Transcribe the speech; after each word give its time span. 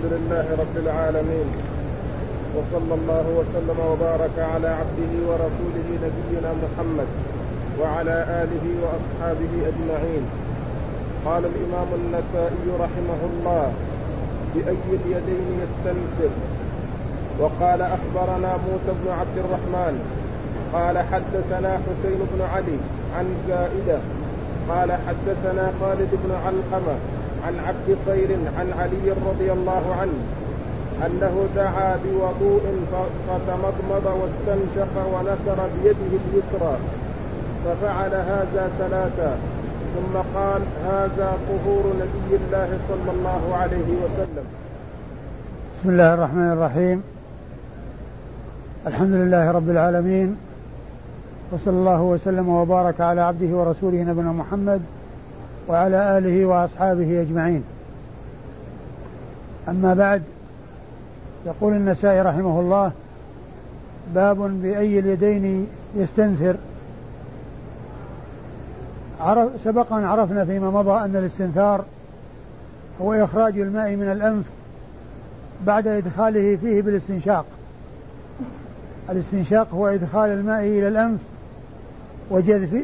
الحمد 0.00 0.20
لله 0.20 0.46
رب 0.62 0.76
العالمين. 0.84 1.48
وصلى 2.56 2.94
الله 2.94 3.26
وسلم 3.38 3.78
وبارك 3.90 4.36
على 4.38 4.68
عبده 4.68 5.12
ورسوله 5.28 5.88
نبينا 6.04 6.50
محمد 6.62 7.06
وعلى 7.80 8.16
آله 8.42 8.64
وأصحابه 8.82 9.52
أجمعين. 9.70 10.24
قال 11.26 11.42
الإمام 11.52 11.88
النسائي 12.00 12.66
رحمه 12.84 13.20
الله 13.30 13.72
بأي 14.54 14.88
اليدين 15.00 15.46
يستنفر؟ 15.62 16.32
وقال 17.40 17.80
أخبرنا 17.82 18.50
موسى 18.66 18.90
بن 19.00 19.06
عبد 19.20 19.36
الرحمن 19.44 19.94
قال 20.72 20.96
حدثنا 20.98 21.72
حسين 21.84 22.20
بن 22.32 22.40
علي 22.54 22.78
عن 23.16 23.26
زائدة 23.48 23.98
قال 24.68 24.90
حدثنا 24.92 25.72
خالد 25.80 26.10
بن 26.24 26.30
علقمة 26.44 26.96
عن 27.46 27.54
عبد 27.68 27.96
خير 28.06 28.28
عن 28.58 28.72
علي 28.80 29.10
رضي 29.28 29.52
الله 29.52 29.84
عنه 30.00 30.18
أنه 31.06 31.34
دعا 31.56 31.96
بوضوء 32.04 32.62
فتمضمض 33.28 34.06
واستنشق 34.20 34.94
ونثر 35.12 35.58
بيده 35.74 36.12
اليسرى 36.20 36.76
ففعل 37.64 38.14
هذا 38.14 38.70
ثلاثا 38.78 39.38
ثم 39.94 40.14
قال 40.34 40.62
هذا 40.86 41.38
طهور 41.48 41.84
نبي 42.02 42.36
الله 42.36 42.78
صلى 42.88 43.10
الله 43.16 43.56
عليه 43.56 43.88
وسلم. 44.02 44.44
بسم 45.80 45.90
الله 45.90 46.14
الرحمن 46.14 46.52
الرحيم. 46.52 47.02
الحمد 48.86 49.14
لله 49.14 49.50
رب 49.50 49.70
العالمين 49.70 50.36
وصلى 51.52 51.74
الله 51.74 52.02
وسلم 52.02 52.48
وبارك 52.48 53.00
على 53.00 53.20
عبده 53.20 53.56
ورسوله 53.56 54.02
نبينا 54.02 54.32
محمد 54.32 54.80
وعلى 55.70 56.18
آله 56.18 56.46
وأصحابه 56.46 57.20
أجمعين. 57.22 57.64
أما 59.68 59.94
بعد 59.94 60.22
يقول 61.46 61.72
النسائي 61.72 62.22
رحمه 62.22 62.60
الله 62.60 62.92
باب 64.14 64.62
بأي 64.62 64.98
اليدين 64.98 65.66
يستنثر. 65.96 66.56
عرف 69.20 69.50
سبق 69.64 69.92
أن 69.92 70.04
عرفنا 70.04 70.44
فيما 70.44 70.70
مضى 70.70 71.04
أن 71.04 71.16
الاستنثار 71.16 71.84
هو 73.02 73.14
إخراج 73.14 73.58
الماء 73.58 73.96
من 73.96 74.12
الأنف 74.12 74.44
بعد 75.66 75.86
إدخاله 75.86 76.56
فيه 76.56 76.82
بالاستنشاق. 76.82 77.44
الاستنشاق 79.10 79.68
هو 79.74 79.86
إدخال 79.86 80.30
الماء 80.30 80.60
إلى 80.60 80.88
الأنف 80.88 81.20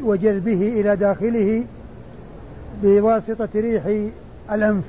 وجذبه 0.03 0.81
إلى 0.81 0.95
داخله 0.95 1.63
بواسطة 2.83 3.49
ريح 3.55 4.09
الأنف. 4.51 4.83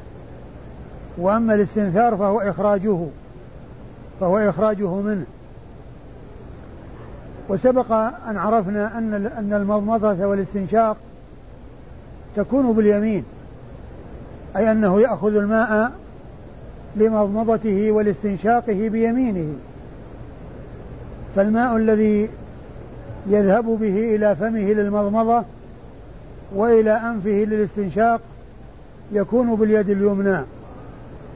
وأما 1.18 1.54
الاستنثار 1.54 2.16
فهو 2.16 2.40
إخراجه 2.40 2.98
فهو 4.20 4.38
إخراجه 4.38 4.94
منه. 4.94 5.24
وسبق 7.48 7.92
أن 8.28 8.36
عرفنا 8.36 8.98
أن 8.98 9.14
أن 9.38 9.52
المضمضة 9.52 10.26
والاستنشاق 10.26 10.96
تكون 12.36 12.72
باليمين 12.72 13.24
أي 14.56 14.72
أنه 14.72 15.00
يأخذ 15.00 15.36
الماء 15.36 15.92
لمضمضته 16.96 17.90
ولاستنشاقه 17.90 18.88
بيمينه. 18.88 19.54
فالماء 21.36 21.76
الذي 21.76 22.28
يذهب 23.26 23.64
به 23.64 24.16
إلى 24.16 24.36
فمه 24.36 24.72
للمضمضة 24.72 25.44
وإلى 26.54 26.90
أنفه 26.90 27.30
للاستنشاق 27.30 28.20
يكون 29.12 29.54
باليد 29.54 29.90
اليمنى. 29.90 30.38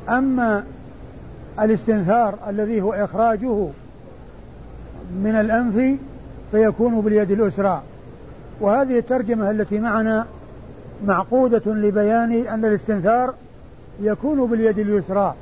أما 0.09 0.65
الاستنثار 1.61 2.35
الذي 2.49 2.81
هو 2.83 2.93
إخراجه 2.93 3.67
من 5.17 5.35
الأنف 5.41 5.99
فيكون 6.51 7.01
باليد 7.01 7.31
اليسرى. 7.31 7.83
وهذه 8.61 8.99
الترجمة 8.99 9.51
التي 9.51 9.79
معنا 9.79 10.27
معقودة 11.07 11.63
لبيان 11.67 12.33
أن 12.33 12.65
الاستنثار 12.65 13.35
يكون 14.03 14.47
باليد 14.47 14.79
اليسرى 14.79 15.35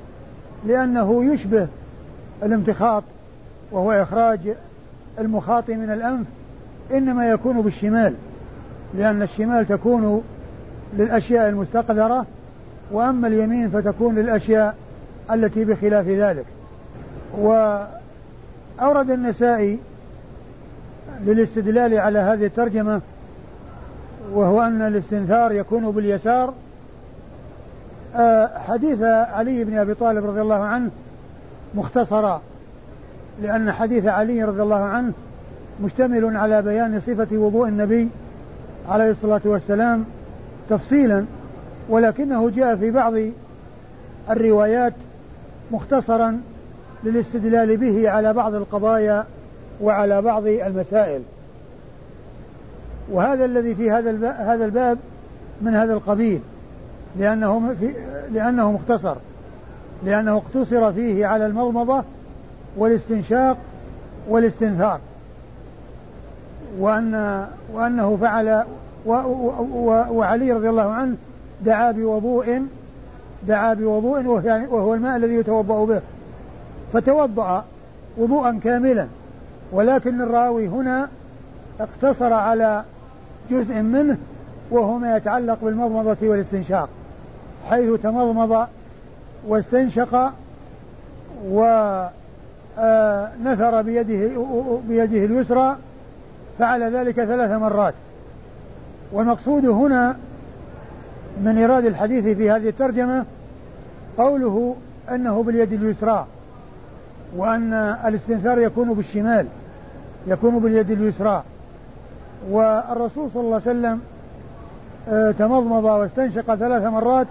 لأنه 0.67 1.33
يشبه 1.33 1.67
الامتخاط 2.43 3.03
وهو 3.73 3.93
إخراج 3.93 4.41
المخاط 5.19 5.71
من 5.71 5.91
الأنف 5.91 6.27
إنما 6.93 7.31
يكون 7.31 7.61
بالشمال. 7.63 8.15
لأن 8.95 9.23
الشمال 9.23 9.69
تكون 9.69 10.23
للأشياء 10.99 11.49
المستقذرة 11.49 12.27
وأما 12.91 13.29
اليمين 13.29 13.71
فتكون 13.71 14.15
للأشياء 14.15 14.77
التي 15.33 15.65
بخلاف 15.65 16.07
ذلك. 16.07 16.45
وأورد 17.39 19.11
النسائي 19.11 19.79
للاستدلال 21.25 21.99
على 21.99 22.19
هذه 22.19 22.47
الترجمة 22.47 23.01
وهو 24.33 24.63
أن 24.63 24.83
الاستنثار 24.83 25.53
يكون 25.53 25.91
باليسار. 25.91 26.55
آه، 28.17 28.59
حديث 28.59 29.03
علي 29.03 29.65
بن 29.65 29.79
أبي 29.79 29.95
طالب 29.95 30.27
رضي 30.27 30.41
الله 30.41 30.63
عنه 30.63 30.91
مختصرا 31.75 32.43
لأن 33.43 33.73
حديث 33.73 34.07
علي 34.07 34.45
رضي 34.45 34.63
الله 34.63 34.81
عنه 34.81 35.13
مشتمل 35.85 36.37
على 36.37 36.63
بيان 36.63 37.01
صفة 37.01 37.29
وضوء 37.33 37.69
النبي 37.69 38.09
عليه 38.91 39.11
الصلاة 39.11 39.41
والسلام 39.45 40.05
تفصيلا 40.71 41.25
ولكنه 41.89 42.51
جاء 42.51 42.77
في 42.77 42.91
بعض 42.91 43.13
الروايات 44.31 44.93
مختصرا 45.71 46.41
للاستدلال 47.05 47.77
به 47.77 48.11
على 48.11 48.33
بعض 48.33 48.55
القضايا 48.55 49.25
وعلى 49.83 50.23
بعض 50.23 50.47
المسائل. 50.47 51.23
وهذا 53.13 53.45
الذي 53.45 53.75
في 53.75 53.91
هذا 53.91 54.31
هذا 54.31 54.65
الباب 54.65 54.99
من 55.63 55.75
هذا 55.75 55.93
القبيل 55.93 56.41
لأنه 57.19 57.75
في 57.81 57.95
لأنه 58.33 58.73
مختصر 58.73 59.17
لأنه 60.05 60.37
اقتصر 60.37 60.93
فيه 60.93 61.27
على 61.27 61.47
المضمضة 61.47 62.05
والاستنشاق 62.77 63.57
والاستنثار. 64.29 65.01
وأن 66.79 67.47
وأنه 67.73 68.17
فعل 68.17 68.65
وعلي 70.11 70.53
رضي 70.53 70.69
الله 70.69 70.91
عنه 70.91 71.17
دعا 71.65 71.93
بوضوء 71.93 72.63
دعا 73.49 73.75
بوضوء 73.75 74.27
وهو 74.71 74.95
الماء 74.95 75.17
الذي 75.17 75.35
يتوضأ 75.35 75.85
به. 75.85 76.01
فتوضأ 76.93 77.65
وضوءا 78.19 78.61
كاملا. 78.65 79.07
ولكن 79.73 80.21
الراوي 80.21 80.69
هنا 80.69 81.09
اقتصر 81.81 82.33
على 82.33 82.85
جزء 83.51 83.75
منه 83.75 84.19
وهو 84.71 84.99
ما 84.99 85.17
يتعلق 85.17 85.59
بالمضمضة 85.63 86.17
والاستنشاق. 86.23 86.89
حيث 87.71 88.01
تمضمض 88.03 88.67
واستنشق 89.47 90.33
ونثر 91.49 91.79
آه، 92.79 93.83
بيده 93.83 94.31
بيده 94.89 95.25
اليسرى 95.25 95.77
فعل 96.61 96.83
ذلك 96.97 97.15
ثلاث 97.15 97.51
مرات. 97.51 97.95
والمقصود 99.13 99.65
هنا 99.67 100.17
من 101.43 101.59
إيراد 101.59 101.85
الحديث 101.85 102.37
في 102.37 102.51
هذه 102.51 102.69
الترجمة 102.69 103.25
قوله 104.19 104.77
أنه 105.11 105.43
باليد 105.43 105.73
اليسرى 105.73 106.27
وأن 107.37 107.73
الاستنثار 108.05 108.59
يكون 108.59 108.95
بالشمال 108.95 109.47
يكون 110.27 110.59
باليد 110.59 110.91
اليسرى. 110.91 111.43
والرسول 112.51 113.31
صلى 113.35 113.43
الله 113.43 113.61
عليه 113.67 113.71
وسلم 113.79 114.01
آه، 115.09 115.31
تمضمض 115.31 115.85
واستنشق 115.85 116.55
ثلاث 116.55 116.83
مرات 116.83 117.27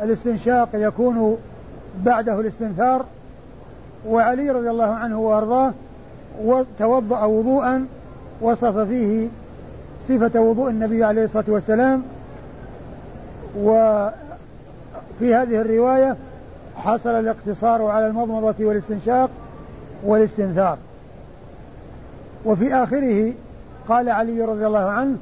والاستنشاق 0.00 0.68
يكون 0.74 1.36
بعده 2.04 2.40
الاستنثار. 2.40 3.04
وعلي 4.08 4.50
رضي 4.50 4.70
الله 4.70 4.94
عنه 4.94 5.20
وأرضاه 5.20 5.72
وتوضأ 6.44 7.24
وضوءا 7.24 7.86
وصف 8.40 8.78
فيه 8.78 9.28
صفة 10.08 10.40
وضوء 10.40 10.70
النبي 10.70 11.04
عليه 11.04 11.24
الصلاة 11.24 11.44
والسلام. 11.48 12.02
وفي 13.58 15.34
هذه 15.34 15.60
الرواية 15.60 16.16
حصل 16.76 17.10
الاقتصار 17.10 17.82
على 17.82 18.06
المضمضة 18.06 18.54
والاستنشاق 18.60 19.30
والاستنثار. 20.04 20.78
وفي 22.44 22.74
آخره 22.74 23.32
قال 23.88 24.08
علي 24.08 24.42
رضي 24.42 24.66
الله 24.66 24.88
عنه 24.88 25.16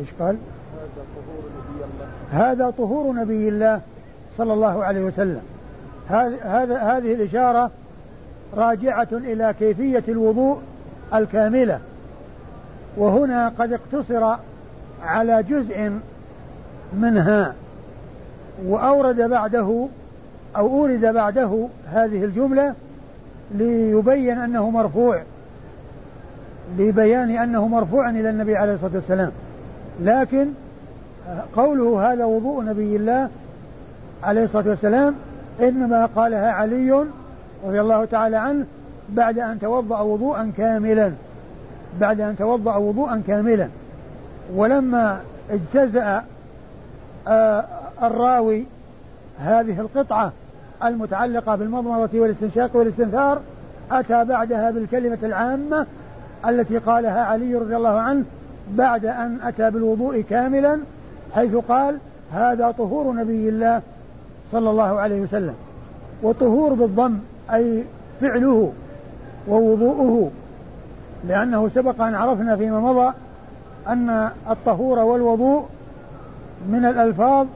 إيش 0.00 0.08
قال؟ 0.20 0.36
هذا 0.82 0.92
طهور 1.18 1.44
نبي 1.54 1.84
الله 1.84 2.10
هذا 2.32 2.70
طهور 2.78 3.14
نبي 3.14 3.48
الله 3.48 3.80
صلى 4.38 4.52
الله 4.52 4.84
عليه 4.84 5.04
وسلم. 5.04 5.42
هذا 6.08 6.78
هذه 6.78 7.14
الإشارة 7.14 7.70
راجعة 8.56 9.08
إلى 9.12 9.54
كيفية 9.58 10.04
الوضوء 10.08 10.58
الكاملة. 11.14 11.78
وهنا 12.96 13.52
قد 13.58 13.72
اقتصر 13.72 14.36
على 15.02 15.42
جزء 15.42 15.92
منها 17.00 17.54
وأورد 18.66 19.20
بعده 19.20 19.86
أو 20.56 20.66
أورد 20.66 21.00
بعده 21.06 21.66
هذه 21.92 22.24
الجملة 22.24 22.74
ليبين 23.54 24.38
أنه 24.38 24.70
مرفوع 24.70 25.22
لبيان 26.78 27.30
أنه 27.30 27.68
مرفوع 27.68 28.10
إلى 28.10 28.30
النبي 28.30 28.56
عليه 28.56 28.74
الصلاة 28.74 28.94
والسلام. 28.94 29.32
لكن 30.00 30.46
قوله 31.56 32.12
هذا 32.12 32.24
وضوء 32.24 32.64
نبي 32.64 32.96
الله 32.96 33.28
عليه 34.22 34.44
الصلاة 34.44 34.68
والسلام 34.68 35.14
إنما 35.60 36.06
قالها 36.06 36.52
علي 36.52 37.04
رضي 37.66 37.80
الله 37.80 38.04
تعالى 38.04 38.36
عنه 38.36 38.64
بعد 39.08 39.38
أن 39.38 39.60
توضأ 39.60 40.00
وضوءا 40.00 40.52
كاملا. 40.56 41.12
بعد 42.00 42.20
أن 42.20 42.36
توضأ 42.36 42.76
وضوءا 42.76 43.22
كاملا. 43.26 43.68
ولما 44.54 45.20
اجتزأ 45.50 46.24
آه 47.28 47.64
الراوي 48.02 48.64
هذه 49.40 49.80
القطعة 49.80 50.32
المتعلقة 50.84 51.56
بالمضمضة 51.56 52.20
والاستنشاق 52.20 52.76
والاستنثار 52.76 53.40
أتى 53.90 54.24
بعدها 54.24 54.70
بالكلمة 54.70 55.18
العامة 55.22 55.86
التي 56.48 56.78
قالها 56.78 57.24
علي 57.24 57.54
رضي 57.54 57.76
الله 57.76 57.98
عنه 57.98 58.24
بعد 58.70 59.04
أن 59.04 59.38
أتى 59.42 59.70
بالوضوء 59.70 60.20
كاملا 60.30 60.78
حيث 61.34 61.54
قال 61.54 61.98
هذا 62.32 62.70
طهور 62.70 63.14
نبي 63.14 63.48
الله 63.48 63.82
صلى 64.52 64.70
الله 64.70 65.00
عليه 65.00 65.20
وسلم. 65.20 65.54
وطهور 66.22 66.74
بالضم. 66.74 67.18
أي 67.54 67.84
فعله 68.20 68.72
ووضوءه 69.48 70.30
لأنه 71.28 71.68
سبق 71.68 72.00
أن 72.02 72.14
عرفنا 72.14 72.56
فيما 72.56 72.80
مضى 72.80 73.12
أن 73.88 74.30
الطهور 74.50 74.98
والوضوء 74.98 75.66
من 76.68 76.84
الألفاظ 76.84 77.46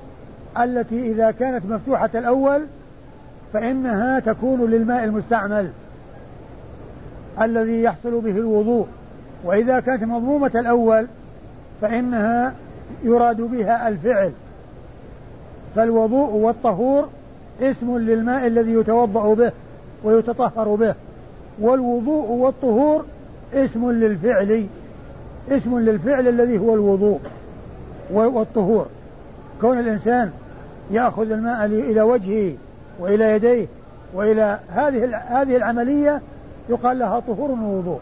التي 0.58 1.10
إذا 1.12 1.30
كانت 1.30 1.66
مفتوحة 1.66 2.10
الأول 2.14 2.62
فإنها 3.52 4.20
تكون 4.20 4.70
للماء 4.70 5.04
المستعمل 5.04 5.70
الذي 7.40 7.82
يحصل 7.82 8.20
به 8.20 8.30
الوضوء 8.30 8.86
وإذا 9.44 9.80
كانت 9.80 10.02
مضمومة 10.02 10.50
الأول 10.54 11.06
فإنها 11.80 12.54
يراد 13.04 13.40
بها 13.40 13.88
الفعل. 13.88 14.32
فالوضوء 15.76 16.30
والطهور 16.30 17.08
اسم 17.60 17.98
للماء 17.98 18.46
الذي 18.46 18.74
يتوضأ 18.74 19.34
به. 19.34 19.52
ويتطهر 20.04 20.74
به. 20.74 20.94
والوضوء 21.60 22.30
والطهور 22.30 23.04
اسم 23.54 23.90
للفعل 23.90 24.66
اسم 25.50 25.78
للفعل 25.78 26.28
الذي 26.28 26.58
هو 26.58 26.74
الوضوء 26.74 27.20
والطهور. 28.10 28.86
كون 29.60 29.78
الإنسان 29.78 30.30
يأخذ 30.90 31.30
الماء 31.30 31.66
إلى 31.66 32.02
وجهه 32.02 32.52
وإلى 33.00 33.30
يديه 33.30 33.66
وإلى 34.14 34.58
هذه 34.68 35.16
هذه 35.16 35.56
العملية 35.56 36.20
يقال 36.68 36.98
لها 36.98 37.20
طهور 37.20 37.50
ووضوء. 37.50 38.00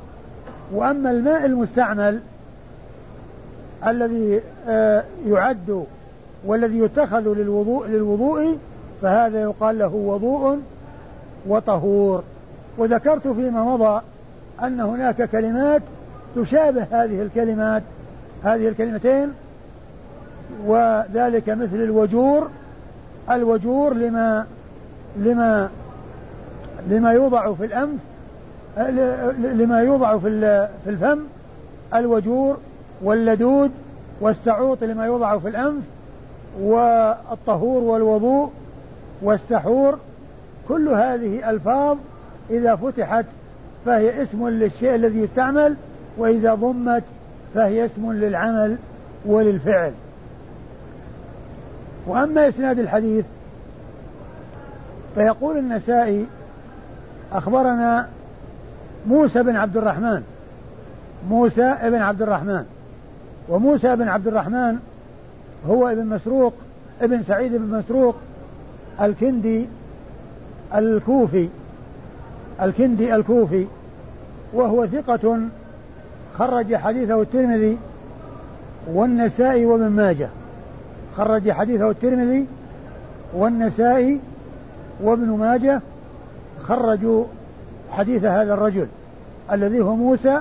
وأما 0.73 1.11
الماء 1.11 1.45
المستعمل 1.45 2.21
الذي 3.87 4.41
آه، 4.69 5.05
يعد 5.27 5.85
والذي 6.47 6.79
يتخذ 6.79 7.35
للوضوء 7.35 7.87
للوضوء 7.87 8.59
فهذا 9.03 9.43
يقال 9.43 9.79
له 9.79 9.95
وضوء 9.95 10.59
وطهور. 11.47 12.23
وذكرت 12.79 13.29
فيما 13.29 13.63
مضى 13.65 14.01
أن 14.63 14.81
هناك 14.81 15.31
كلمات 15.31 15.83
تشابه 16.37 16.87
هذه 16.91 17.23
الكلمات 17.23 17.83
هذه 18.45 18.69
الكلمتين 18.69 19.33
وذلك 20.67 21.49
مثل 21.49 21.77
الوجور 21.77 22.49
الوجور 23.31 23.95
لما 23.95 24.47
لما 25.17 25.71
لما 26.89 27.13
يوضع 27.13 27.53
في 27.53 27.65
الأنف 27.65 28.01
لما 29.39 29.81
يوضع 29.81 30.19
في 30.19 30.69
في 30.85 30.91
الفم 30.91 31.19
الوجور 31.95 32.57
واللدود 33.03 33.71
والسعوط 34.21 34.85
لما 34.85 35.07
يوضع 35.07 35.39
في 35.39 35.49
الأنف 35.49 35.85
والطهور 36.61 37.83
والوضوء 37.83 38.51
والسحور 39.23 39.99
كل 40.69 40.89
هذه 40.89 41.51
ألفاظ 41.51 41.99
إذا 42.51 42.77
فتحت 42.77 43.25
فهي 43.87 44.23
اسم 44.23 44.49
للشيء 44.49 44.95
الذي 44.95 45.19
يستعمل 45.19 45.75
وإذا 46.19 46.55
ضمت 46.55 47.03
فهي 47.55 47.85
اسم 47.85 48.13
للعمل 48.13 48.77
وللفعل. 49.27 49.93
وأما 52.07 52.49
إسناد 52.49 52.79
الحديث 52.79 53.25
فيقول 55.15 55.59
النسائي 55.59 56.27
أخبرنا 57.33 58.09
موسى 59.07 59.43
بن 59.43 59.57
عبد 59.57 59.77
الرحمن. 59.77 60.23
موسى 61.29 61.77
بن 61.83 62.03
عبد 62.03 62.23
الرحمن. 62.23 62.65
وموسى 63.49 63.97
بن 63.97 64.09
عبد 64.09 64.29
الرحمن 64.29 64.79
هو 65.69 65.89
ابن 65.89 66.07
مسروق 66.07 66.55
ابن 67.01 67.23
سعيد 67.23 67.53
بن 67.53 67.79
مسروق 67.79 68.17
الكندي 69.01 69.67
الكوفي 70.75 71.49
الكندي 72.63 73.15
الكوفي 73.15 73.67
وهو 74.53 74.87
ثقة 74.87 75.41
خرج 76.39 76.75
حديثه 76.75 77.23
الترمذي 77.23 77.79
والنسائي 78.93 79.67
وابن 79.67 79.89
ماجه. 79.89 80.29
خرج 81.17 81.51
حديثه 81.51 81.91
الترمذي 81.91 82.47
والنسائي 83.35 84.21
وابن 85.03 85.29
ماجه 85.29 85.81
خرجوا 86.63 87.25
حديث 87.91 88.25
هذا 88.25 88.55
الرجل 88.55 88.87
الذي 89.53 89.81
هو 89.81 89.97
موسى 89.97 90.41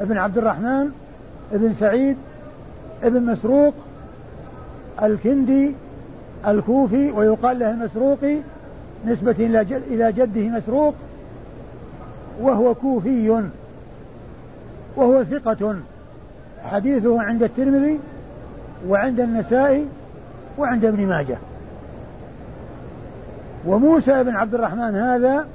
بن 0.00 0.16
عبد 0.16 0.38
الرحمن 0.38 0.90
بن 1.52 1.74
سعيد 1.80 2.16
بن 3.02 3.22
مسروق 3.22 3.74
الكندي 5.02 5.74
الكوفي 6.46 7.10
ويقال 7.10 7.58
له 7.58 7.70
المسروقي 7.70 8.38
نسبة 9.04 9.36
إلى 9.90 10.12
جده 10.12 10.48
مسروق 10.48 10.94
وهو 12.40 12.74
كوفي 12.74 13.42
وهو 14.96 15.24
ثقة. 15.24 15.76
حديثه 16.64 17.22
عند 17.22 17.42
الترمذي 17.42 17.98
وعند 18.88 19.20
النسائي 19.20 19.86
وعند 20.58 20.84
ابن 20.84 21.06
ماجه. 21.06 21.36
وموسى 23.66 24.24
بن 24.24 24.36
عبد 24.36 24.54
الرحمن 24.54 24.94
هذا 24.96 25.46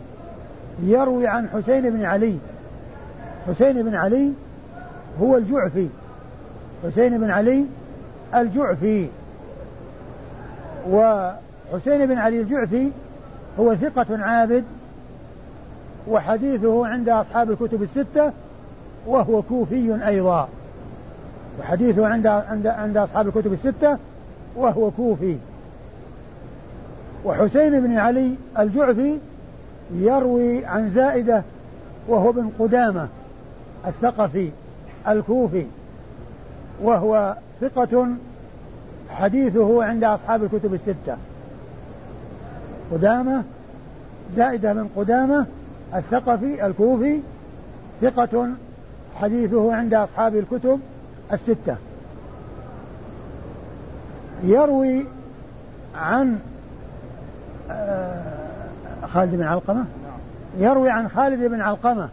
يروي 0.84 1.28
عن 1.28 1.50
حسين 1.50 1.90
بن 1.90 2.06
علي. 2.06 2.38
حسين 3.48 3.84
بن 3.84 3.96
علي 3.96 4.32
هو 5.22 5.38
الجعفي. 5.38 5.88
حسين 6.86 7.18
بن 7.18 7.32
علي 7.32 7.66
الجعفي. 8.36 9.08
وحسين 10.90 12.06
بن 12.06 12.18
علي 12.18 12.42
الجعفي 12.42 12.92
هو 13.62 13.76
ثقة 13.76 14.24
عابد 14.24 14.64
وحديثه 16.08 16.88
عند 16.88 17.10
أصحاب 17.10 17.52
الكتب 17.52 17.84
الستة 17.84 18.32
وهو 19.08 19.42
كوفي 19.42 20.08
أيضا. 20.08 20.50
وحديثه 21.60 22.08
عند 22.08 22.28
عند 22.28 22.68
عند 22.68 22.98
أصحاب 22.98 23.28
الكتب 23.28 23.54
الستة 23.54 23.98
وهو 24.56 24.92
كوفي. 24.92 25.38
وحسين 27.26 27.80
بن 27.80 27.98
علي 27.98 28.36
الجعفي 28.60 29.18
يروي 29.96 30.66
عن 30.66 30.90
زائدة 30.90 31.44
وهو 32.08 32.30
ابن 32.30 32.50
قدامة 32.60 33.08
الثقفي 33.88 34.50
الكوفي. 35.08 35.66
وهو 36.82 37.36
ثقة 37.62 38.08
حديثه 39.10 39.84
عند 39.84 40.04
أصحاب 40.04 40.44
الكتب 40.44 40.74
الستة. 40.74 41.18
قدامة 42.92 43.44
زائدة 44.36 44.74
من 44.74 44.90
قدامة 44.96 45.46
الثقفي 45.96 46.66
الكوفي 46.66 47.20
ثقة 48.02 48.50
حديثه 49.16 49.76
عند 49.76 49.94
أصحاب 49.94 50.36
الكتب 50.36 50.80
الستة. 51.34 51.76
يروي 54.44 55.06
عن 55.96 56.40
آه، 57.72 58.22
خالد 59.14 59.36
بن 59.36 59.44
علقمة؟ 59.44 59.86
يروي 60.60 60.90
عن 60.90 61.10
خالد 61.10 61.50
بن 61.50 61.62
علقمة. 61.62 62.10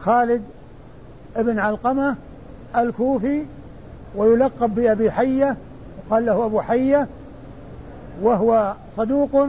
خالد 0.00 0.42
بن 1.36 1.58
علقمة 1.58 2.16
الكوفي 2.76 3.42
ويلقب 4.16 4.74
بأبي 4.74 5.10
حية 5.10 5.56
قال 6.10 6.26
له 6.26 6.46
أبو 6.46 6.60
حية 6.60 7.06
وهو 8.22 8.74
صدوق 8.96 9.46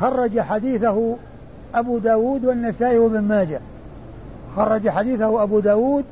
خرج 0.00 0.40
حديثه 0.40 1.16
أبو 1.74 1.98
داود 1.98 2.44
والنسائي 2.44 2.98
وابن 2.98 3.20
ماجه. 3.20 3.60
خرج 4.56 4.88
حديثه 4.88 5.42
أبو 5.42 5.60
داود 5.60 6.04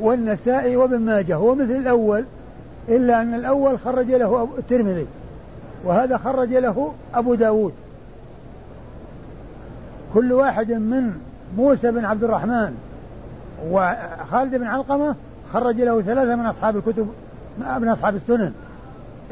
والنسائي 0.00 0.76
وابن 0.76 0.98
ماجه. 0.98 1.36
هو 1.36 1.54
مثل 1.54 1.70
الأول 1.70 2.24
إلا 2.88 3.22
أن 3.22 3.34
الأول 3.34 3.78
خرج 3.78 4.10
له 4.10 4.48
الترمذي 4.58 5.06
وهذا 5.84 6.16
خرج 6.16 6.54
له 6.54 6.92
أبو 7.14 7.34
داود. 7.34 7.72
كل 10.14 10.32
واحد 10.32 10.72
من 10.72 11.20
موسى 11.56 11.90
بن 11.90 12.04
عبد 12.04 12.24
الرحمن 12.24 12.74
وخالد 13.70 14.54
بن 14.54 14.66
علقمة 14.66 15.14
خرج 15.52 15.80
له 15.80 16.02
ثلاثة 16.02 16.36
من 16.36 16.46
أصحاب 16.46 16.76
الكتب 16.76 17.08
من 17.58 17.88
أصحاب 17.88 18.16
السنن. 18.16 18.52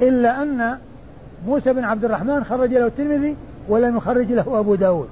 إلا 0.03 0.43
أن 0.43 0.79
موسى 1.47 1.73
بن 1.73 1.85
عبد 1.85 2.05
الرحمن 2.05 2.45
خرج 2.45 2.71
له 2.71 2.87
الترمذي 2.87 3.37
ولم 3.69 3.97
يخرج 3.97 4.33
له 4.33 4.61
أبو 4.61 4.75
داود. 4.75 5.09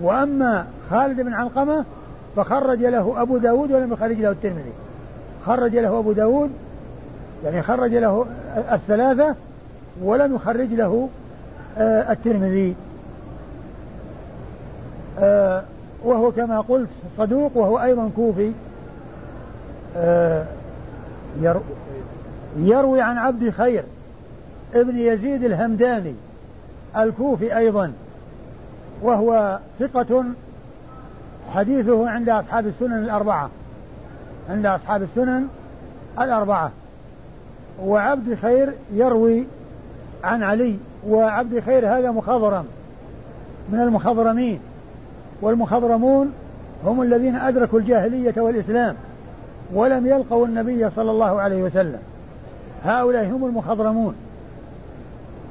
وأما 0.00 0.66
خالد 0.90 1.20
بن 1.20 1.32
علقمة 1.32 1.84
فخرج 2.36 2.78
له 2.78 3.22
أبو 3.22 3.38
داود 3.38 3.72
ولم 3.72 3.92
يخرج 3.92 4.16
له 4.16 4.30
الترمذي. 4.30 4.72
خرج 5.46 5.76
له 5.76 5.98
أبو 5.98 6.12
داود 6.12 6.50
يعني 7.44 7.62
خرج 7.62 7.94
له 7.94 8.26
الثلاثة 8.72 9.34
ولم 10.02 10.34
يخرج 10.34 10.68
له 10.72 11.08
آه، 11.78 12.12
الترمذي. 12.12 12.74
آه، 15.18 15.62
وهو 16.04 16.32
كما 16.32 16.60
قلت 16.60 16.88
صدوق 17.18 17.56
وهو 17.56 17.82
أيضا 17.82 18.10
كوفي. 18.16 18.52
آه، 19.96 20.44
يروي 22.56 23.00
عن 23.00 23.18
عبد 23.18 23.50
خير. 23.50 23.84
ابن 24.74 24.98
يزيد 24.98 25.44
الهمداني 25.44 26.14
الكوفي 26.96 27.56
أيضا 27.56 27.92
وهو 29.02 29.58
ثقة 29.80 30.24
حديثه 31.54 32.08
عند 32.08 32.28
أصحاب 32.28 32.66
السنن 32.66 33.04
الأربعة. 33.04 33.50
عند 34.50 34.66
أصحاب 34.66 35.02
السنن 35.02 35.46
الأربعة. 36.20 36.70
وعبد 37.84 38.34
خير 38.34 38.72
يروي 38.92 39.44
عن 40.24 40.42
علي 40.42 40.76
وعبد 41.08 41.60
خير 41.60 41.98
هذا 41.98 42.10
مخضرم 42.10 42.64
من 43.72 43.80
المخضرمين. 43.80 44.60
والمخضرمون 45.42 46.32
هم 46.84 47.02
الذين 47.02 47.36
أدركوا 47.36 47.78
الجاهلية 47.78 48.34
والإسلام 48.36 48.96
ولم 49.72 50.06
يلقوا 50.06 50.46
النبي 50.46 50.90
صلى 50.90 51.10
الله 51.10 51.40
عليه 51.40 51.62
وسلم. 51.62 51.98
هؤلاء 52.84 53.26
هم 53.26 53.44
المخضرمون. 53.44 54.14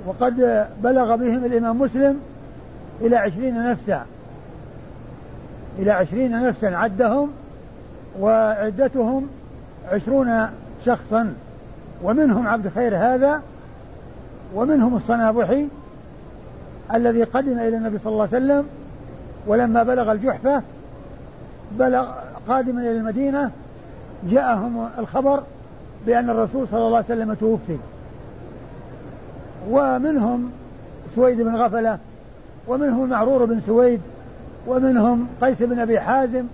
وقد 0.06 0.68
بلغ 0.84 1.16
بهم 1.16 1.46
الإمام 1.46 1.80
مسلم 1.80 2.20
إلى 3.02 3.16
عشرين 3.18 3.72
نفسا. 3.72 4.06
إلى 5.80 5.92
عشرين 5.92 6.44
نفسا 6.44 6.66
عدهم 6.66 7.30
وعدتهم 8.20 9.28
عشرون 9.92 10.48
شخصا. 10.86 11.34
ومنهم 12.04 12.48
عبد 12.48 12.70
خير 12.76 12.98
هذا 12.98 13.42
ومنهم 14.56 14.96
الصنابحي 14.96 15.68
الذي 16.94 17.24
قدم 17.24 17.60
إلى 17.60 17.78
النبي 17.78 17.98
صلى 18.00 18.12
الله 18.14 18.28
عليه 18.34 18.46
وسلم. 18.46 18.66
ولما 19.48 19.84
بلغ 19.84 20.12
الجحفة 20.12 20.62
بلغ 21.72 22.06
قادما 22.48 22.82
إلى 22.82 22.92
المدينة 22.92 23.52
جاءهم 24.30 24.90
الخبر 25.00 25.44
بأن 26.06 26.30
الرسول 26.30 26.68
صلى 26.68 26.88
الله 26.88 26.98
عليه 26.98 27.06
وسلم 27.06 27.34
توفي. 27.34 27.78
ومنهم 29.70 30.52
سويد 31.16 31.42
بن 31.42 31.56
غفلة 31.56 31.98
ومنهم 32.68 33.10
معرور 33.10 33.46
بن 33.46 33.62
سويد 33.66 34.02
ومنهم 34.68 35.28
قيس 35.42 35.62
بن 35.62 35.80
أبي 35.80 36.00
حازم 36.00 36.46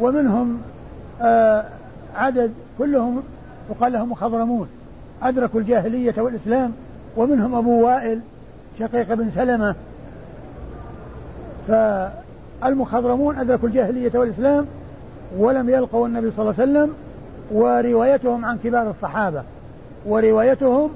ومنهم 0.00 0.60
آه 1.22 1.64
عدد 2.16 2.52
كلهم 2.78 3.22
يقال 3.70 3.92
لهم 3.92 4.10
مخضرمون 4.10 4.68
أدركوا 5.22 5.60
الجاهلية 5.60 6.14
والإسلام 6.16 6.72
ومنهم 7.16 7.54
أبو 7.54 7.86
وائل 7.86 8.20
شقيق 8.78 9.14
بن 9.14 9.30
سلمة. 9.30 9.74
فالمخضرمون 11.68 13.38
أدركوا 13.38 13.68
الجاهلية 13.68 14.12
والإسلام 14.14 14.66
ولم 15.38 15.70
يلقوا 15.70 16.06
النبي 16.06 16.30
صلى 16.30 16.50
الله 16.50 16.60
عليه 16.60 16.70
وسلم 16.72 16.94
وروايتهم 17.52 18.44
عن 18.44 18.58
كبار 18.64 18.90
الصحابة 18.90 19.42
وروايتهم 20.06 20.90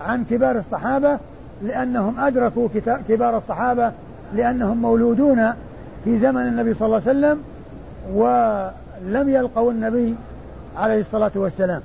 عن 0.00 0.24
كبار 0.24 0.58
الصحابة 0.58 1.18
لأنهم 1.62 2.20
أدركوا 2.20 2.68
كبار 3.08 3.38
الصحابة 3.38 3.92
لأنهم 4.34 4.82
مولودون 4.82 5.52
في 6.04 6.18
زمن 6.18 6.42
النبي 6.42 6.74
صلى 6.74 6.86
الله 6.86 7.02
عليه 7.06 7.10
وسلم 7.10 7.42
ولم 8.14 9.28
يلقوا 9.28 9.72
النبي 9.72 10.14
عليه 10.76 11.00
الصلاة 11.00 11.32
والسلام. 11.34 11.82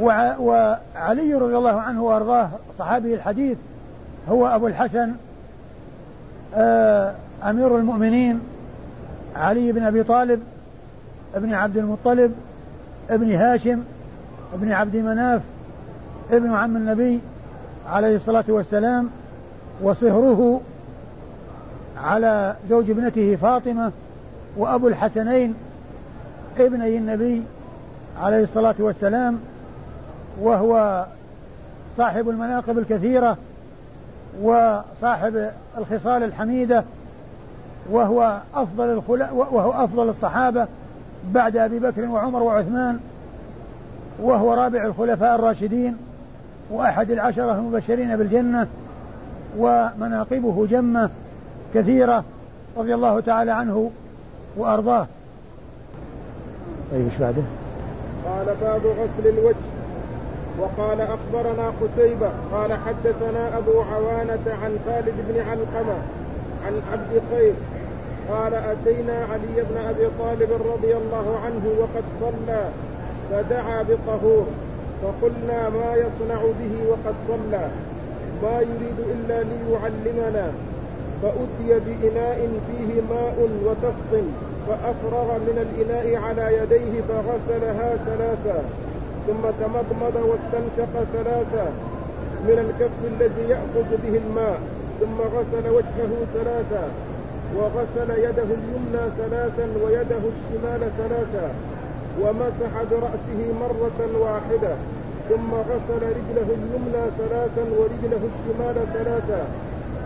وعلي 0.00 1.34
رضي 1.34 1.56
الله 1.56 1.80
عنه 1.80 2.02
وأرضاه 2.02 2.48
صحابي 2.78 3.14
الحديث 3.14 3.58
هو 4.28 4.46
أبو 4.46 4.66
الحسن 4.66 5.12
آه، 6.54 7.14
أمير 7.44 7.78
المؤمنين 7.78 8.40
علي 9.36 9.72
بن 9.72 9.82
أبي 9.82 10.02
طالب 10.02 10.40
ابن 11.34 11.54
عبد 11.54 11.76
المطلب 11.76 12.34
ابن 13.10 13.32
هاشم 13.32 13.82
ابن 14.54 14.72
عبد 14.72 14.96
مناف 14.96 15.42
ابن 16.30 16.54
عم 16.54 16.76
النبي 16.76 17.20
عليه 17.88 18.16
الصلاة 18.16 18.44
والسلام 18.48 19.10
وصهره 19.82 20.60
على 22.04 22.56
زوج 22.70 22.90
ابنته 22.90 23.36
فاطمة 23.36 23.92
وأبو 24.56 24.88
الحسنين 24.88 25.54
ابني 26.58 26.98
النبي 26.98 27.42
عليه 28.20 28.42
الصلاة 28.42 28.74
والسلام 28.78 29.38
وهو 30.40 31.04
صاحب 31.96 32.28
المناقب 32.28 32.78
الكثيرة 32.78 33.36
وصاحب 34.42 35.50
الخصال 35.78 36.22
الحميدة 36.22 36.84
وهو 37.90 38.40
أفضل 38.54 39.02
وهو 39.32 39.84
أفضل 39.84 40.08
الصحابة 40.08 40.66
بعد 41.32 41.56
أبي 41.56 41.78
بكر 41.78 42.04
وعمر 42.04 42.42
وعثمان 42.42 43.00
وهو 44.22 44.54
رابع 44.54 44.84
الخلفاء 44.84 45.34
الراشدين. 45.34 45.96
وأحد 46.70 47.10
العشرة 47.10 47.52
المبشرين 47.52 48.16
بالجنة 48.16 48.66
ومناقبه 49.58 50.66
جمة 50.66 51.10
كثيرة 51.74 52.24
رضي 52.76 52.94
الله 52.94 53.20
تعالى 53.20 53.50
عنه 53.50 53.90
وأرضاه. 54.56 55.06
طيب 56.92 57.04
إيش 57.04 57.18
بعده؟ 57.20 57.42
قال 58.26 58.46
باب 58.60 58.80
غسل 58.86 59.28
الوجه. 59.28 59.56
وقال 60.60 61.00
أخبرنا 61.00 61.72
قتيبة 61.82 62.30
قال 62.52 62.72
حدثنا 62.72 63.58
أبو 63.58 63.80
عوانة 63.80 64.56
عن 64.62 64.78
خالد 64.86 65.14
بن 65.28 65.40
علقمة 65.40 65.98
عن 66.66 66.80
عبد 66.92 67.22
خير 67.30 67.54
قال 68.30 68.54
أتينا 68.54 69.12
علي 69.12 69.64
بن 69.70 69.76
أبي 69.88 70.08
طالب 70.18 70.50
رضي 70.52 70.96
الله 70.96 71.40
عنه 71.44 71.64
وقد 71.78 72.04
صلى 72.20 72.64
فدعا 73.30 73.82
بطهور. 73.82 74.46
فقلنا 75.02 75.68
ما 75.68 75.94
يصنع 75.94 76.40
به 76.60 76.74
وقد 76.90 77.14
صلى 77.28 77.68
ما 78.42 78.60
يريد 78.60 78.98
إلا 79.14 79.42
ليعلمنا. 79.50 80.52
فأتي 81.22 81.80
بإناء 81.86 82.48
فيه 82.66 82.90
ماء 83.10 83.48
وتفط 83.66 84.12
فأفرغ 84.68 85.38
من 85.38 85.56
الإناء 85.66 86.22
على 86.22 86.46
يديه 86.58 86.94
فغسلها 87.08 87.96
ثلاثا 87.96 88.62
ثم 89.26 89.42
تمضمض 89.60 90.16
واستنشق 90.28 91.04
ثلاثا. 91.12 91.72
من 92.48 92.58
الكف 92.66 92.98
الذي 93.12 93.44
يأخذ 93.50 93.88
به 94.02 94.20
الماء 94.24 94.58
ثم 95.00 95.20
غسل 95.20 95.70
وجهه 95.70 96.12
ثلاثا 96.34 96.88
وغسل 97.56 98.10
يده 98.10 98.48
اليمنى 98.58 99.04
ثلاثا 99.18 99.66
ويده 99.84 100.22
الشمال 100.34 100.90
ثلاثا. 100.98 101.50
ومسح 102.22 102.72
برأسه 102.90 103.40
مرة 103.60 104.00
واحدة 104.24 104.74
ثم 105.28 105.50
غسل 105.54 106.02
رجله 106.02 106.48
اليمنى 106.58 107.04
ثلاثا 107.18 107.64
ورجله 107.78 108.22
الشمال 108.32 108.76
ثلاثا. 108.94 109.42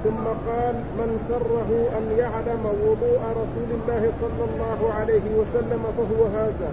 ثم 0.04 0.24
قال 0.50 0.74
من 0.74 1.18
سره 1.28 1.70
أن 1.98 2.18
يعلم 2.18 2.66
وضوء 2.66 3.20
رسول 3.30 3.70
الله 3.70 4.12
صلى 4.20 4.44
الله 4.48 4.92
عليه 4.92 5.26
وسلم 5.38 5.82
فهو 5.96 6.26
هذا. 6.26 6.70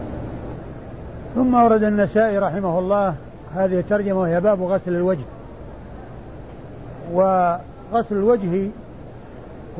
ثم 1.36 1.54
ورد 1.54 1.84
النسائي 1.84 2.38
رحمه 2.38 2.80
الله 2.80 3.16
هذه 3.56 3.80
الترجمة 3.80 4.22
وهي 4.22 4.42
باب 4.42 4.64
غسل 4.64 4.96
الوجه. 4.96 5.26
وغسل 7.14 8.16
الوجه 8.16 8.70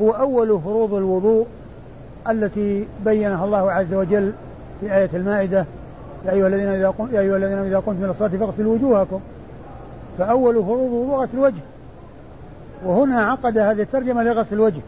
هو 0.00 0.10
أول 0.10 0.60
فروض 0.60 0.94
الوضوء 0.94 1.46
التي 2.28 2.86
بينها 3.04 3.44
الله 3.44 3.72
عز 3.72 3.94
وجل 3.94 4.32
في 4.80 4.96
آية 4.96 5.10
المائدة 5.14 5.66
يا 6.26 6.32
أيها 6.32 6.46
الذين 6.46 6.68
إذا 6.68 6.88
قمتم 6.88 7.14
يا 7.14 7.20
أيها 7.20 7.36
الذين 7.36 7.58
إذا 7.58 7.78
قمتم 7.78 8.02
من 8.02 8.10
الصلاة 8.10 8.28
فاغسلوا 8.28 8.74
وجوهكم. 8.74 9.20
فأول 10.18 10.54
فروض 10.54 10.92
الوضوء 10.92 11.16
غسل 11.16 11.34
الوجه. 11.34 11.62
وهنا 12.84 13.22
عقد 13.22 13.58
هذه 13.58 13.82
الترجمة 13.82 14.22
لغسل 14.22 14.54
الوجه. 14.54 14.80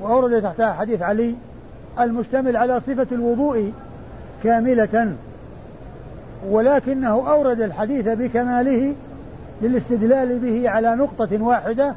وأورد 0.00 0.42
تحتها 0.42 0.72
حديث 0.72 1.02
علي 1.02 1.34
المشتمل 2.00 2.56
على 2.56 2.80
صفة 2.80 3.06
الوضوء 3.12 3.72
كاملة. 4.44 5.12
ولكنه 6.50 7.30
أورد 7.30 7.60
الحديث 7.60 8.08
بكماله 8.08 8.94
للاستدلال 9.62 10.38
به 10.38 10.70
على 10.70 10.94
نقطة 10.94 11.42
واحدة 11.42 11.94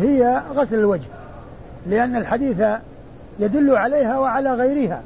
هي 0.00 0.42
غسل 0.54 0.78
الوجه. 0.78 1.08
لأن 1.86 2.16
الحديث 2.16 2.62
يدل 3.38 3.76
عليها 3.76 4.18
وعلى 4.18 4.54
غيرها. 4.54 5.02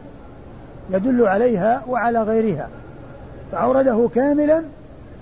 يدل 0.91 1.27
عليها 1.27 1.83
وعلى 1.89 2.23
غيرها. 2.23 2.69
فأورده 3.53 4.09
كاملا 4.15 4.63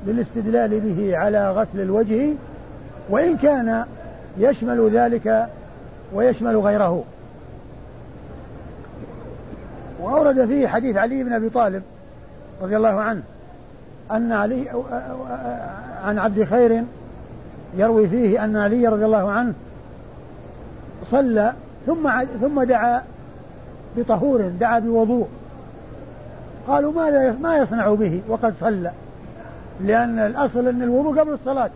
للاستدلال 0.06 0.80
به 0.80 1.16
على 1.16 1.50
غسل 1.50 1.80
الوجه 1.80 2.28
وإن 3.10 3.36
كان 3.36 3.84
يشمل 4.38 4.90
ذلك 4.94 5.46
ويشمل 6.14 6.56
غيره. 6.56 7.04
وأورد 10.00 10.46
فيه 10.46 10.68
حديث 10.68 10.96
علي 10.96 11.24
بن 11.24 11.32
أبي 11.32 11.48
طالب 11.48 11.82
رضي 12.62 12.76
الله 12.76 13.00
عنه 13.00 13.22
أن 14.10 14.32
علي 14.32 14.68
عن 16.04 16.18
عبد 16.18 16.44
خير 16.44 16.84
يروي 17.76 18.08
فيه 18.08 18.44
أن 18.44 18.56
علي 18.56 18.88
رضي 18.88 19.04
الله 19.04 19.30
عنه 19.30 19.52
صلى 21.10 21.52
ثم 21.86 22.10
ثم 22.40 22.62
دعا 22.62 23.02
بطهور 23.96 24.40
دعا 24.60 24.78
بوضوء. 24.78 25.28
قالوا 26.66 26.92
ماذا 26.92 27.38
ما 27.42 27.56
يصنع 27.56 27.94
به 27.94 28.22
وقد 28.28 28.54
صلى. 28.60 28.90
لأن 29.80 30.18
الأصل 30.18 30.68
أن 30.68 30.82
الوضوء 30.82 31.20
قبل 31.20 31.32
الصلاة. 31.32 31.70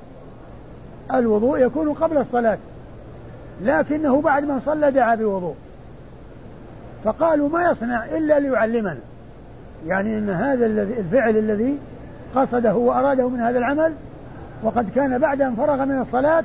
الوضوء 1.15 1.59
يكون 1.59 1.93
قبل 1.93 2.19
الصلاة. 2.19 2.59
لكنه 3.63 4.21
بعد 4.21 4.45
ما 4.45 4.61
صلى 4.65 4.91
دعا 4.91 5.15
بوضوء. 5.15 5.55
فقالوا 7.05 7.49
ما 7.49 7.71
يصنع 7.71 8.05
إلا 8.05 8.39
ليعلمنا. 8.39 8.97
يعني 9.87 10.19
أن 10.19 10.31
هذا 10.31 10.67
الفعل 10.67 11.37
الذي 11.37 11.79
قصده 12.35 12.75
وأراده 12.75 13.29
من 13.29 13.41
هذا 13.41 13.59
العمل 13.59 13.93
وقد 14.63 14.91
كان 14.95 15.19
بعد 15.19 15.43
أن 15.43 15.55
فرغ 15.55 15.85
من 15.85 16.01
الصلاة 16.01 16.45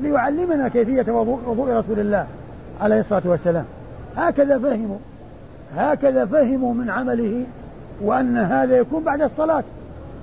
ليعلمنا 0.00 0.68
كيفية 0.68 1.12
وضوء 1.12 1.72
رسول 1.72 2.00
الله 2.00 2.26
عليه 2.80 3.00
الصلاة 3.00 3.22
والسلام. 3.24 3.64
هكذا 4.16 4.58
فهموا. 4.58 4.98
هكذا 5.76 6.26
فهموا 6.26 6.74
من 6.74 6.90
عمله 6.90 7.44
وأن 8.00 8.36
هذا 8.36 8.76
يكون 8.76 9.02
بعد 9.02 9.22
الصلاة. 9.22 9.64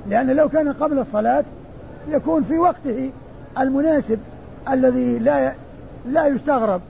لأن 0.10 0.32
لو 0.32 0.50
كان 0.50 0.74
قبل 0.74 1.00
الصلاة 1.00 1.44
يكون 2.10 2.44
في 2.44 2.58
وقته 2.58 3.12
المناسب 3.60 4.20
الذي 4.70 5.20
لا 5.20 5.54
لا 6.06 6.28
يستغرب. 6.28 6.82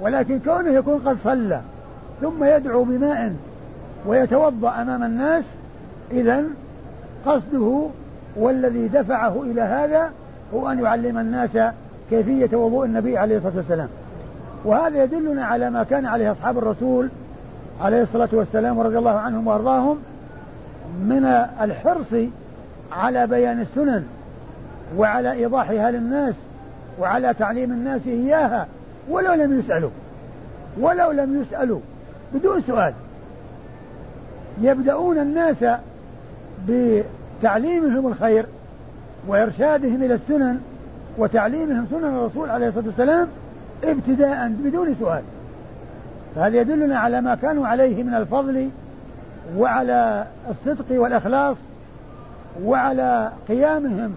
ولكن 0.00 0.38
كونه 0.38 0.70
يكون 0.70 0.98
قد 0.98 1.16
صلى 1.24 1.60
ثم 2.20 2.44
يدعو 2.44 2.84
بماء 2.84 3.32
ويتوضأ 4.06 4.82
أمام 4.82 5.02
الناس 5.02 5.44
إذا 6.10 6.44
قصده 7.26 7.86
والذي 8.36 8.88
دفعه 8.88 9.42
إلى 9.42 9.60
هذا 9.60 10.10
هو 10.54 10.70
أن 10.70 10.78
يعلم 10.78 11.18
الناس 11.18 11.58
كيفية 12.10 12.56
وضوء 12.56 12.84
النبي 12.84 13.18
عليه 13.18 13.36
الصلاة 13.36 13.56
والسلام. 13.56 13.88
وهذا 14.64 15.04
يدلنا 15.04 15.44
على 15.44 15.70
ما 15.70 15.84
كان 15.84 16.06
عليه 16.06 16.32
أصحاب 16.32 16.58
الرسول 16.58 17.08
عليه 17.80 18.02
الصلاة 18.02 18.28
والسلام 18.32 18.78
ورضي 18.78 18.98
الله 18.98 19.18
عنهم 19.18 19.46
وأرضاهم 19.46 19.98
من 20.98 21.24
الحرص 21.60 22.14
على 22.92 23.26
بيان 23.26 23.60
السنن 23.60 24.04
وعلى 24.96 25.32
إيضاحها 25.32 25.90
للناس 25.90 26.34
وعلى 26.98 27.34
تعليم 27.34 27.72
الناس 27.72 28.06
إياها 28.06 28.66
ولو 29.08 29.32
لم 29.32 29.58
يسألوا 29.58 29.90
ولو 30.80 31.10
لم 31.10 31.42
يسألوا 31.42 31.80
بدون 32.34 32.60
سؤال. 32.60 32.92
يبدأون 34.62 35.18
الناس 35.18 35.64
بتعليمهم 36.68 38.06
الخير 38.06 38.46
وإرشادهم 39.28 40.02
إلى 40.02 40.14
السنن 40.14 40.60
وتعليمهم 41.18 41.86
سنن 41.90 42.04
الرسول 42.04 42.50
عليه 42.50 42.68
الصلاة 42.68 42.86
والسلام 42.86 43.28
ابتداء 43.84 44.52
بدون 44.64 44.94
سؤال. 44.94 45.22
فهذا 46.34 46.60
يدلنا 46.60 46.98
على 46.98 47.20
ما 47.20 47.34
كانوا 47.34 47.66
عليه 47.66 48.02
من 48.02 48.14
الفضل 48.14 48.68
وعلى 49.56 50.26
الصدق 50.50 51.00
والإخلاص 51.00 51.56
وعلى 52.64 53.30
قيامهم 53.48 54.14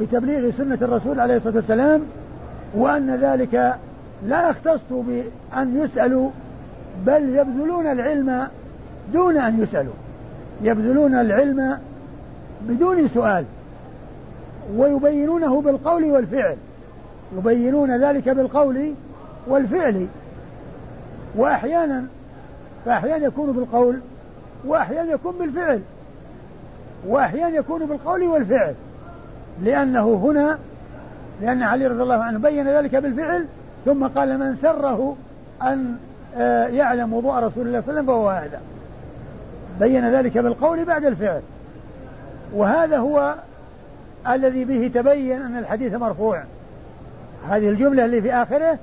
بتبليغ 0.00 0.50
سنة 0.50 0.78
الرسول 0.82 1.20
عليه 1.20 1.36
الصلاة 1.36 1.54
والسلام 1.54 2.02
وأن 2.74 3.16
ذلك 3.16 3.76
لا 4.26 4.48
يختص 4.50 4.82
بأن 4.90 5.80
يسألوا 5.84 6.30
بل 7.06 7.36
يبذلون 7.36 7.86
العلم 7.86 8.48
دون 9.12 9.36
أن 9.36 9.62
يسألوا. 9.62 9.92
يبذلون 10.62 11.14
العلم 11.14 11.78
بدون 12.68 13.08
سؤال 13.08 13.44
ويبينونه 14.76 15.60
بالقول 15.60 16.04
والفعل. 16.04 16.56
يبينون 17.38 18.04
ذلك 18.04 18.28
بالقول 18.28 18.94
والفعل. 19.46 20.06
وأحيانا 21.36 22.04
فأحيانا 22.84 23.26
يكون 23.26 23.52
بالقول 23.52 23.98
وأحيانا 24.64 25.12
يكون 25.12 25.34
بالفعل 25.38 25.80
وأحيانا 27.06 27.56
يكون 27.56 27.86
بالقول 27.86 28.22
والفعل 28.22 28.74
لأنه 29.62 30.14
هنا 30.14 30.58
لأن 31.40 31.62
علي 31.62 31.86
رضي 31.86 32.02
الله 32.02 32.22
عنه 32.22 32.38
بين 32.38 32.68
ذلك 32.68 32.96
بالفعل 32.96 33.46
ثم 33.84 34.06
قال 34.06 34.38
من 34.38 34.56
سره 34.56 35.16
أن 35.62 35.96
آه، 36.36 36.66
يعلم 36.66 37.12
وضوء 37.12 37.34
رسول 37.34 37.66
الله 37.66 37.80
صلى 37.80 37.90
الله 37.90 38.00
عليه 38.00 38.00
وسلم 38.00 38.06
فهو 38.06 38.28
هذا. 38.30 38.60
بين 39.80 40.10
ذلك 40.10 40.38
بالقول 40.38 40.84
بعد 40.84 41.04
الفعل. 41.04 41.40
وهذا 42.54 42.98
هو 42.98 43.34
الذي 44.28 44.64
به 44.64 44.90
تبين 44.94 45.42
أن 45.42 45.58
الحديث 45.58 45.94
مرفوع. 45.94 46.42
هذه 47.48 47.68
الجملة 47.68 48.04
اللي 48.04 48.22
في 48.22 48.34
آخره 48.34 48.78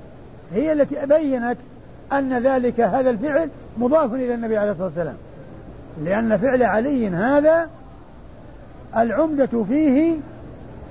هي 0.54 0.72
التي 0.72 1.06
بينت 1.06 1.56
أن 2.12 2.38
ذلك 2.38 2.80
هذا 2.80 3.10
الفعل 3.10 3.48
مضاف 3.78 4.14
إلى 4.14 4.34
النبي 4.34 4.58
عليه 4.58 4.70
الصلاة 4.70 4.86
والسلام. 4.86 5.16
لأن 6.04 6.36
فعل 6.36 6.62
علي 6.62 7.08
هذا 7.08 7.68
العمدة 8.96 9.64
فيه 9.68 10.16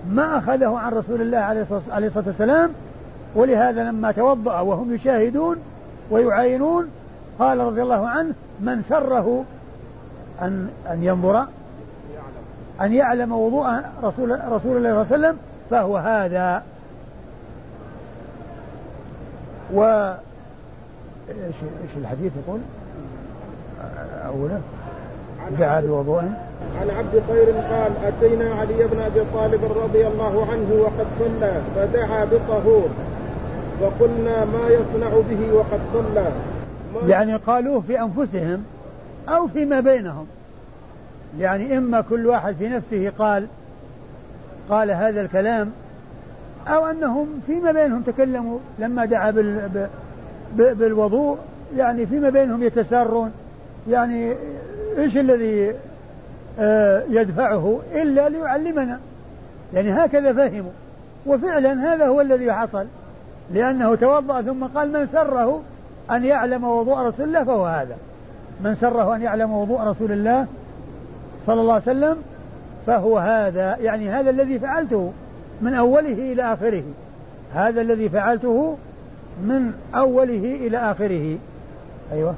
ما 0.10 0.38
أخذه 0.38 0.78
عن 0.78 0.92
رسول 0.92 1.22
الله 1.22 1.38
عليه 1.38 1.62
الصلاة 2.08 2.26
والسلام 2.28 2.72
ولهذا 3.36 3.84
لما 3.84 4.12
توضأ 4.12 4.60
وهم 4.60 4.94
يشاهدون 4.94 5.58
ويعاينون 6.12 6.90
قال 7.40 7.60
رضي 7.60 7.82
الله 7.82 8.08
عنه 8.08 8.34
من 8.60 8.84
سره 8.90 9.46
أن 10.42 10.70
أن 10.92 11.04
ينظر 11.04 11.46
أن 12.82 12.94
يعلم 12.94 13.32
وضوء 13.32 13.82
رسول 14.04 14.40
رسول 14.50 14.78
الله 14.78 15.04
صلى 15.04 15.16
الله 15.16 15.28
عليه 15.28 15.28
وسلم 15.28 15.38
فهو 15.70 15.98
هذا 15.98 16.64
و 19.74 19.84
إيش 21.30 21.98
الحديث 21.98 22.32
يقول؟ 22.46 22.60
أوله 24.26 24.62
دعا 25.60 25.82
بوضوء 25.82 26.24
عن 26.82 26.90
عبد 26.98 27.22
خير 27.28 27.46
قال 27.46 27.92
أتينا 28.06 28.56
علي 28.56 28.88
بن 28.92 29.00
أبي 29.00 29.22
طالب 29.34 29.64
رضي 29.84 30.08
الله 30.08 30.48
عنه 30.52 30.82
وقد 30.82 31.08
صلى 31.20 31.62
فدعا 31.76 32.26
بطهور 32.26 32.90
فقلنا 33.82 34.46
ما 34.46 34.70
يصنع 34.70 35.10
به 35.10 35.54
وقد 35.54 35.80
صلى. 35.94 36.26
يعني 37.08 37.36
قالوه 37.36 37.84
في 37.88 38.02
أنفسهم 38.02 38.64
أو 39.30 39.48
فيما 39.48 39.80
بينهم. 39.80 40.26
يعني 41.40 41.78
إما 41.78 42.02
كل 42.02 42.28
واحد 42.28 42.56
في 42.56 42.70
نفسه 42.70 43.12
قال 43.20 43.48
قال 44.70 44.92
هذا 44.92 45.22
الكلام 45.22 45.72
أو 46.68 46.86
أنهم 46.86 47.28
فيما 47.48 47.72
بينهم 47.72 48.02
تكلموا. 48.02 48.60
لما 48.80 49.06
دعا 49.06 49.32
بال 49.32 49.88
بالوضوء 50.56 51.38
يعني 51.78 52.06
فيما 52.06 52.30
بينهم 52.30 52.64
يتسارون. 52.64 53.32
يعني 53.90 54.36
إيش 54.98 55.18
الذي 55.18 55.74
آه، 56.60 57.04
يدفعه 57.10 57.80
إلا 57.94 58.30
ليعلمنا. 58.30 59.00
يعني 59.74 59.92
هكذا 59.94 60.34
فهموا. 60.34 60.72
وفعلا 61.26 61.94
هذا 61.94 62.08
هو 62.08 62.22
الذي 62.22 62.54
حصل. 62.54 62.86
لأنه 63.54 63.96
توضأ 63.96 64.42
ثم 64.42 64.64
قال 64.64 64.92
من 64.92 65.08
سره 65.12 65.62
أن 66.12 66.26
يعلم 66.26 66.64
وضوء 66.64 66.98
رسول 66.98 67.26
الله 67.28 67.44
فهو 67.44 67.66
هذا. 67.66 67.98
من 68.64 68.76
سره 68.76 69.16
أن 69.16 69.22
يعلم 69.22 69.54
وضوء 69.54 69.82
رسول 69.82 70.12
الله 70.12 70.48
صلى 71.48 71.62
الله 71.62 71.74
عليه 71.74 71.84
وسلم 71.84 72.18
فهو 72.88 73.18
هذا. 73.18 73.78
يعني 73.82 74.10
هذا 74.10 74.30
الذي 74.30 74.60
فعلته 74.60 75.14
من 75.62 75.74
أوله 75.74 76.14
إلى 76.14 76.54
آخره. 76.54 76.84
هذا 77.54 77.82
الذي 77.82 78.10
فعلته 78.10 78.78
من 79.44 79.74
أوله 79.96 80.58
إلى 80.68 80.78
آخره. 80.78 81.38
أيوة. 82.12 82.36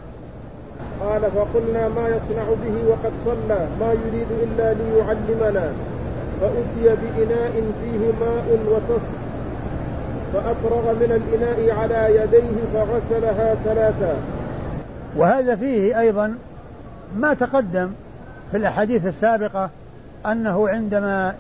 قال 1.02 1.22
فقلنا 1.22 1.88
ما 1.88 2.08
يصنع 2.08 2.44
به 2.44 2.90
وقد 2.90 3.12
صلى 3.26 3.68
ما 3.80 3.94
يريد 3.94 4.28
إلا 4.44 4.74
ليعلمنا. 4.74 5.72
فأتي 6.42 6.96
بإناء 7.02 7.52
فيه 7.52 8.26
ماء 8.26 8.60
وتص 8.68 9.02
فأفرغ 10.34 10.94
من 10.94 11.22
الإناء 11.22 11.80
على 11.80 12.16
يديه 12.16 12.58
فغسلها 12.74 13.56
ثلاثا 13.56 14.16
وهذا 15.16 15.56
فيه 15.56 16.00
أيضا 16.00 16.36
ما 17.18 17.34
تقدم 17.34 17.90
في 18.52 18.58
الأحاديث 18.58 19.06
السابقة 19.06 19.70
أنه 20.26 20.70
عندما 20.70 21.36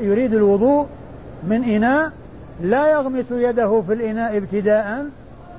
يريد 0.00 0.34
الوضوء 0.34 0.86
من 1.48 1.64
إناء 1.64 2.10
لا 2.62 2.92
يغمس 2.92 3.30
يده 3.30 3.82
في 3.86 3.92
الإناء 3.92 4.36
ابتداء 4.36 5.06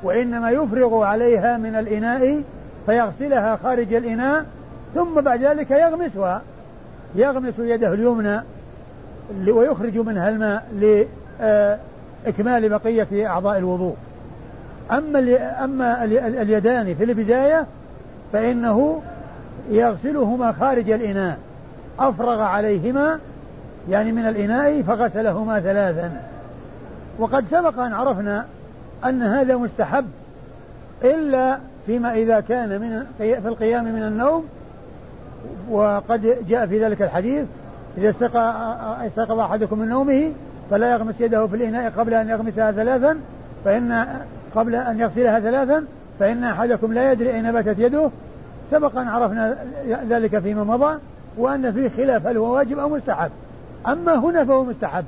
وإنما 0.04 0.52
يفرغ 0.52 1.04
عليها 1.04 1.58
من 1.58 1.76
الإناء 1.76 2.42
فيغسلها 2.90 3.56
خارج 3.64 3.94
الإناء 3.94 4.46
ثم 4.96 5.22
بعد 5.22 5.44
ذلك 5.44 5.72
يغمسها. 5.72 6.42
يغمس 7.16 7.60
يده 7.60 7.94
اليمنى 7.94 8.42
ويخرج 9.48 9.98
منها 9.98 10.30
الماء 10.30 10.64
لإكمال 12.26 12.70
بقية 12.70 13.28
أعضاء 13.28 13.58
الوضوء. 13.58 13.96
أما 14.92 15.20
أما 15.64 16.04
اليدان 16.42 16.96
في 16.96 17.04
البداية 17.04 17.66
فإنه 18.34 19.02
يغسلهما 19.72 20.52
خارج 20.52 20.90
الإناء. 20.90 21.38
أفرغ 22.00 22.42
عليهما 22.42 23.20
يعني 23.90 24.12
من 24.12 24.28
الإناء 24.28 24.82
فغسلهما 24.82 25.60
ثلاثا. 25.60 26.22
وقد 27.20 27.46
سبق 27.48 27.80
أن 27.80 27.94
عرفنا 27.94 28.46
أن 29.06 29.22
هذا 29.22 29.56
مستحب 29.56 30.06
إلا 31.04 31.58
فيما 31.90 32.14
إذا 32.14 32.40
كان 32.40 32.70
من 32.82 33.06
في 33.18 33.48
القيام 33.48 33.86
من 33.86 34.04
النوم 34.04 34.46
وقد 35.70 36.38
جاء 36.48 36.68
في 36.68 36.86
ذلك 36.86 37.02
الحديث 37.02 37.46
إذا 37.98 38.10
استيقظ 39.08 39.40
أحدكم 39.40 39.80
من 39.80 39.88
نومه 39.88 40.32
فلا 40.70 40.92
يغمس 40.92 41.22
يده 41.22 41.48
في 41.48 41.56
الإناء 41.56 41.92
قبل 41.98 42.14
أن 42.14 42.30
يغمسها 42.30 42.72
ثلاثا 42.72 43.18
فإن 43.66 44.06
قبل 44.56 44.76
أن 44.76 45.00
يغسلها 45.00 45.40
ثلاثا 45.40 45.86
فإن 46.20 46.44
أحدكم 46.44 46.94
لا 46.94 47.12
يدري 47.12 47.34
أين 47.34 47.52
باتت 47.52 47.80
يده. 47.80 48.10
سبق 48.72 48.98
أن 48.98 49.08
عرفنا 49.08 49.58
ذلك 50.10 50.40
فيما 50.40 50.64
مضى 50.64 51.00
وأن 51.38 51.72
فيه 51.74 51.90
خلاف 51.90 52.28
هل 52.28 52.38
هو 52.38 52.54
واجب 52.54 52.80
أو 52.80 52.90
مستحب. 52.90 53.32
أما 53.88 54.16
هنا 54.16 54.46
فهو 54.46 54.64
مستحب. 54.64 55.06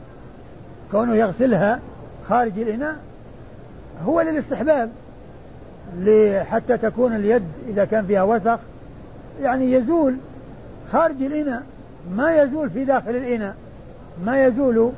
كونه 0.92 1.16
يغسلها 1.16 1.80
خارج 2.30 2.60
الإناء 2.60 2.96
هو 4.06 4.22
للاستحباب. 4.22 4.90
حتى 6.52 6.78
تكون 6.78 7.16
اليد 7.16 7.44
إذا 7.68 7.86
كان 7.86 8.06
فيها 8.06 8.24
وسخ. 8.24 8.60
يعني 9.42 9.72
يزول 9.72 10.16
خارج 10.92 11.24
الإناء 11.24 11.64
ما 12.16 12.42
يزول 12.42 12.70
في 12.70 12.86
داخل 12.86 13.10
الإناء 13.10 13.56
ما 14.26 14.46
يزول 14.46 14.92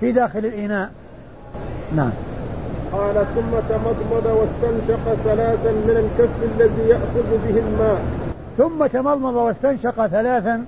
في 0.00 0.12
داخل 0.12 0.38
الإناء. 0.38 0.90
نعم. 1.96 2.10
قال 2.92 3.14
ثم 3.14 3.74
تمضمض 3.74 4.26
واستنشق 4.26 5.14
ثلاثا 5.24 5.70
من 5.72 5.96
الكف 5.96 6.60
الذي 6.60 6.88
يأخذ 6.88 7.46
به 7.46 7.58
الماء. 7.60 8.00
ثم 8.58 8.86
تمضمض 8.86 9.34
واستنشق 9.34 10.06
ثلاثا 10.06 10.64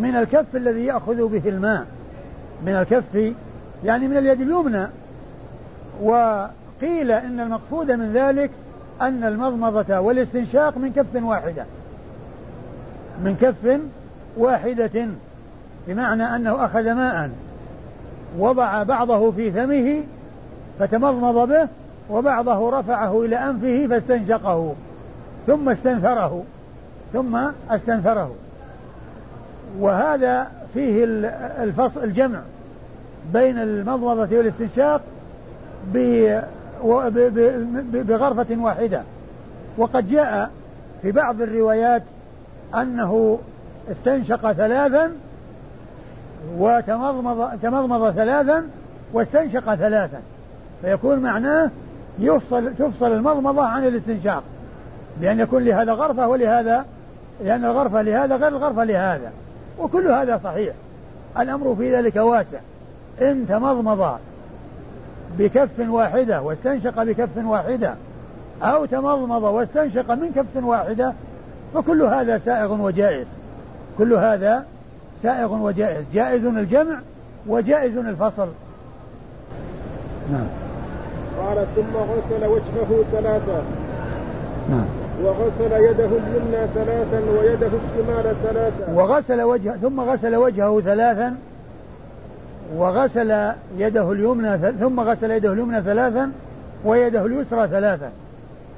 من 0.00 0.16
الكف 0.16 0.56
الذي 0.56 0.84
يأخذ 0.84 1.28
به 1.28 1.48
الماء. 1.48 1.86
من 2.66 2.72
الكف 2.72 3.34
يعني 3.84 4.08
من 4.08 4.16
اليد 4.16 4.40
اليمنى. 4.40 4.86
وقيل 6.02 7.10
إن 7.10 7.40
المقصود 7.40 7.90
من 7.90 8.12
ذلك 8.12 8.50
أن 9.00 9.24
المضمضة 9.24 9.98
والاستنشاق 9.98 10.78
من 10.78 10.92
كف 10.92 11.22
واحدة. 11.22 11.64
من 13.24 13.36
كف 13.40 13.80
واحدة. 14.36 15.08
بمعنى 15.88 16.36
أنه 16.36 16.64
أخذ 16.64 16.92
ماء 16.92 17.30
وضع 18.38 18.82
بعضه 18.82 19.30
في 19.30 19.52
فمه 19.52 20.02
فتمضمض 20.78 21.48
به 21.48 21.68
وبعضه 22.10 22.80
رفعه 22.80 23.22
إلى 23.22 23.36
أنفه 23.36 23.86
فاستنشقه 23.86 24.74
ثم 25.46 25.68
استنثره 25.68 26.44
ثم 27.12 27.38
استنثره 27.70 28.34
وهذا 29.78 30.50
فيه 30.74 31.04
الفصل 31.62 32.04
الجمع 32.04 32.38
بين 33.32 33.58
المضمضة 33.58 34.36
والاستنشاق 34.36 35.00
بغرفة 37.92 38.56
واحدة. 38.58 39.02
وقد 39.78 40.10
جاء 40.10 40.50
في 41.02 41.12
بعض 41.12 41.42
الروايات 41.42 42.02
أنه 42.74 43.38
استنشق 43.90 44.52
ثلاثا 44.52 45.10
وتمضمض 46.58 47.58
تمضمض 47.62 48.10
ثلاثا 48.10 48.68
واستنشق 49.12 49.74
ثلاثا. 49.74 50.20
فيكون 50.82 51.18
معناه 51.18 51.70
يفصل 52.18 52.74
تفصل 52.78 53.12
المضمضة 53.12 53.62
عن 53.62 53.86
الاستنشاق. 53.86 54.42
بأن 55.20 55.40
يكون 55.40 55.64
لهذا 55.64 55.92
غرفة 55.92 56.28
ولهذا 56.28 56.84
لأن 57.44 57.64
الغرفة 57.64 58.02
لهذا 58.02 58.36
غير 58.36 58.48
الغرفة 58.48 58.84
لهذا. 58.84 59.32
وكل 59.78 60.06
هذا 60.06 60.40
صحيح. 60.44 60.74
الأمر 61.38 61.74
في 61.78 61.96
ذلك 61.96 62.16
واسع. 62.16 62.58
إن 63.20 63.46
تمضمض 63.48 64.18
بكف 65.38 65.88
واحدة 65.88 66.42
واستنشق 66.42 67.02
بكف 67.02 67.44
واحدة 67.44 67.94
أو 68.62 68.84
تمضمض 68.84 69.42
واستنشق 69.42 70.10
من 70.10 70.32
كف 70.36 70.64
واحدة 70.64 71.12
فكل 71.74 72.02
هذا 72.02 72.38
سائغ 72.38 72.82
وجائز. 72.82 73.26
كل 73.98 74.12
هذا 74.12 74.64
سائغ 75.22 75.54
وجائز. 75.54 76.04
جائز 76.14 76.44
الجمع 76.44 76.98
وجائز 77.46 77.96
الفصل. 77.96 78.48
نعم. 80.32 80.46
قال 81.40 81.66
ثم 81.76 81.96
غسل 81.96 82.46
وجهه 82.46 83.04
ثلاثة. 83.12 83.62
نعم. 84.70 84.86
وغسل 85.22 85.72
يده 85.72 86.04
اليمنى 86.04 86.66
ثلاثا 86.74 87.20
ويده 87.38 87.66
الشمال 87.66 88.34
ثلاثا. 88.42 88.92
وغسل 88.94 89.42
وجهه 89.42 89.76
ثم 89.76 90.00
غسل 90.00 90.36
وجهه 90.36 90.80
ثلاثا 90.80 91.36
وغسل 92.74 93.52
يده 93.78 94.12
اليمنى 94.12 94.72
ثم 94.72 95.00
غسل 95.00 95.30
يده 95.30 95.52
اليمنى 95.52 95.82
ثلاثا 95.82 96.32
ويده 96.84 97.26
اليسرى 97.26 97.68
ثلاثا. 97.68 98.10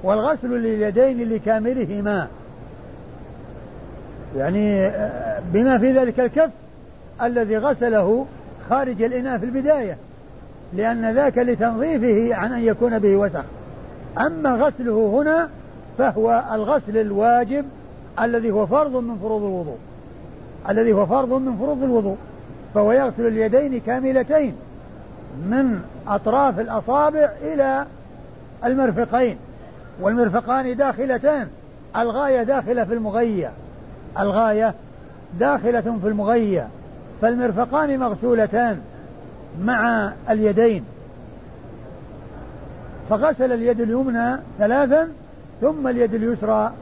والغسل 0.03 0.49
لليدين 0.49 1.29
لكاملهما. 1.29 2.29
يعني 4.37 4.87
آه، 4.87 5.41
بما 5.53 5.79
في 5.79 5.93
ذلك 5.93 6.21
الكف 6.21 6.51
الذي 7.23 7.59
غسله 7.59 8.27
خارج 8.71 9.03
الإناء 9.03 9.39
في 9.39 9.45
البداية 9.45 9.97
لأن 10.73 11.15
ذاك 11.15 11.39
لتنظيفه 11.39 12.35
عن 12.35 12.53
أن 12.53 12.61
يكون 12.65 12.99
به 12.99 13.17
وسخ. 13.17 13.45
أما 14.19 14.55
غسله 14.55 15.21
هنا 15.21 15.49
فهو 15.99 16.45
الغسل 16.53 16.99
الواجب 16.99 17.65
الذي 18.21 18.51
هو 18.51 18.67
فرض 18.67 18.97
من 18.97 19.19
فروض 19.19 19.43
الوضوء. 19.43 19.79
الذي 20.69 20.93
هو 20.93 21.07
فرض 21.07 21.33
من 21.33 21.57
فروض 21.57 21.83
الوضوء. 21.83 22.17
فهو 22.75 22.93
يغسل 22.93 23.27
اليدين 23.27 23.81
كاملتين 23.81 24.57
من 25.37 25.81
أطراف 26.09 26.61
الأصابع 26.61 27.31
إلى 27.43 27.87
المرفقين 28.65 29.37
والمرفقان 30.01 30.77
داخلتان 30.77 31.49
الغاية 31.97 32.43
داخلة 32.43 32.85
في 32.85 32.95
المغية 32.95 33.51
الغاية 34.19 34.75
داخلة 35.39 35.81
في 35.81 36.09
المغية 36.09 36.69
فالمرفقان 37.23 37.99
مغسولتان 37.99 38.81
مع 39.63 40.13
اليدين. 40.31 40.85
فغسل 43.11 43.53
اليد 43.53 43.81
اليمنى 43.81 44.37
ثلاثا 44.59 45.09
ثم 45.61 45.89
اليد 45.89 46.15
اليسرى 46.15 46.73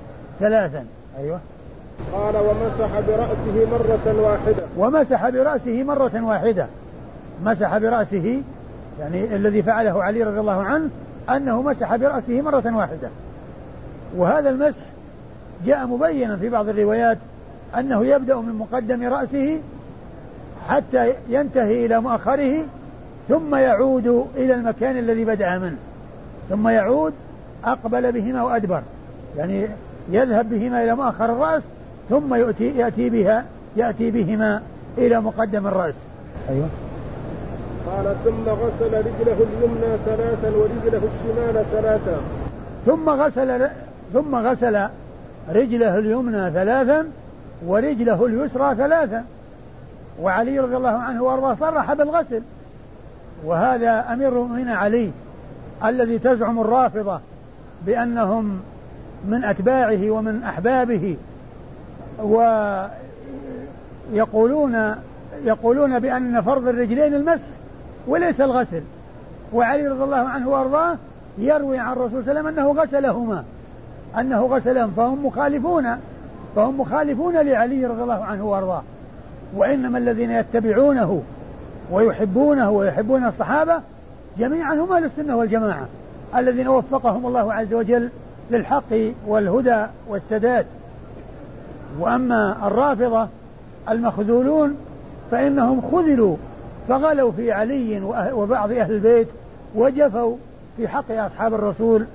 ثلاثا. 0.40 0.84
أيوة. 1.18 1.40
قال 2.12 2.36
ومسح 2.36 3.00
برأسه 3.00 3.70
مرة 3.70 4.22
واحدة. 4.22 4.62
ومسح 4.76 5.28
برأسه 5.28 5.82
مرة 5.82 6.24
واحدة. 6.24 6.66
مسح 7.44 7.78
برأسه 7.78 8.42
يعني 9.00 9.36
الذي 9.36 9.62
فعله 9.62 10.04
علي 10.04 10.22
رضي 10.22 10.40
الله 10.40 10.62
عنه 10.62 10.88
أنه 11.30 11.62
مسح 11.62 11.96
برأسه 11.96 12.40
مرة 12.40 12.76
واحدة. 12.76 13.08
وهذا 14.16 14.50
المسح 14.50 14.82
جاء 15.66 15.86
مبينا 15.86 16.36
في 16.36 16.48
بعض 16.48 16.68
الروايات 16.68 17.18
أنه 17.78 18.04
يبدأ 18.04 18.36
من 18.36 18.54
مقدم 18.54 19.08
رأسه 19.08 19.60
حتى 20.68 21.12
ينتهي 21.28 21.86
إلى 21.86 22.00
مؤخره 22.00 22.64
ثم 23.28 23.54
يعود 23.54 24.26
إلى 24.36 24.54
المكان 24.54 24.98
الذي 24.98 25.24
بدأ 25.24 25.58
منه. 25.58 25.78
ثم 26.48 26.68
يعود 26.68 27.14
أقبل 27.64 28.12
بهما 28.12 28.42
وأدبر. 28.42 28.82
يعني 29.36 29.68
يذهب 30.10 30.50
بهما 30.50 30.84
إلى 30.84 30.96
مؤخر 30.96 31.24
الرأس 31.24 31.62
ثم 32.10 32.34
يأتي, 32.34 32.78
يأتي 32.78 33.10
بها 33.10 33.44
يأتي 33.76 34.10
بهما 34.10 34.62
إلى 34.98 35.20
مقدم 35.20 35.66
الرأس. 35.66 35.94
أيوه. 36.48 36.68
قال 37.86 38.14
ثم 38.24 38.48
غسل 38.48 38.98
رجله 38.98 39.36
اليمنى 39.46 39.96
ثلاثا 40.04 40.50
ورجله 40.56 41.00
الشمال 41.14 41.64
ثلاثا. 41.72 42.20
ثم 42.86 43.10
غسل 43.10 43.68
ثم 44.12 44.34
غسل 44.34 44.88
رجله 45.48 45.98
اليمنى 45.98 46.50
ثلاثا 46.50 47.06
ورجله 47.66 48.26
اليسرى 48.26 48.74
ثلاثا. 48.74 49.24
وعلي 50.22 50.58
رضي 50.58 50.76
الله 50.76 50.88
عنه 50.88 51.22
وأرضاه 51.22 51.56
صرح 51.60 51.92
بالغسل. 51.92 52.42
وهذا 53.44 54.12
أمير 54.12 54.28
المؤمنين 54.28 54.68
علي 54.68 55.10
الذي 55.84 56.18
تزعم 56.18 56.60
الرافضة 56.60 57.20
بأنهم 57.86 58.60
من 59.28 59.44
أتباعه 59.44 60.10
ومن 60.10 60.42
أحبابه 60.42 61.16
يقولون 64.12 64.94
يقولون 65.44 65.98
بأن 65.98 66.40
فرض 66.42 66.68
الرجلين 66.68 67.14
المسح 67.14 67.46
وليس 68.06 68.40
الغسل. 68.40 68.82
وعلي 69.52 69.86
رضي 69.86 70.04
الله 70.04 70.16
عنه 70.16 70.48
وأرضاه 70.48 70.96
يروي 71.38 71.78
عن 71.78 71.92
الرسول 71.92 72.24
صلى 72.24 72.30
الله 72.30 72.30
عليه 72.30 72.40
وسلم 72.40 72.58
أنه 72.58 72.82
غسلهما. 72.82 73.44
أنه 74.20 74.46
غسلهم 74.46 74.90
فهم 74.96 75.26
مخالفون 75.26 75.96
فهم 76.56 76.80
مخالفون 76.80 77.36
لعلي 77.36 77.86
رضي 77.86 78.02
الله 78.02 78.24
عنه 78.24 78.44
وأرضاه. 78.44 78.82
وإنما 79.56 79.98
الذين 79.98 80.30
يتبعونه 80.30 81.22
ويحبونه 81.92 82.70
ويحبون 82.70 83.24
الصحابة 83.26 83.80
جميعا 84.38 84.74
هم 84.74 84.92
أهل 84.92 85.04
السنة 85.04 85.36
والجماعة 85.36 85.86
الذين 86.36 86.68
وفقهم 86.68 87.26
الله 87.26 87.52
عز 87.52 87.74
وجل 87.74 88.08
للحق 88.50 89.12
والهدى 89.26 89.86
والسداد. 90.08 90.66
وأما 92.00 92.66
الرافضة 92.66 93.28
المخذولون 93.90 94.76
فإنهم 95.30 95.80
خذلوا 95.92 96.36
فغلوا 96.88 97.32
في 97.32 97.52
علي 97.52 98.00
وبعض 98.32 98.72
أهل 98.72 98.92
البيت 98.92 99.28
وجفوا 99.74 100.36
في 100.76 100.88
حق 100.88 101.10
أصحاب 101.10 101.54
الرسول 101.54 102.06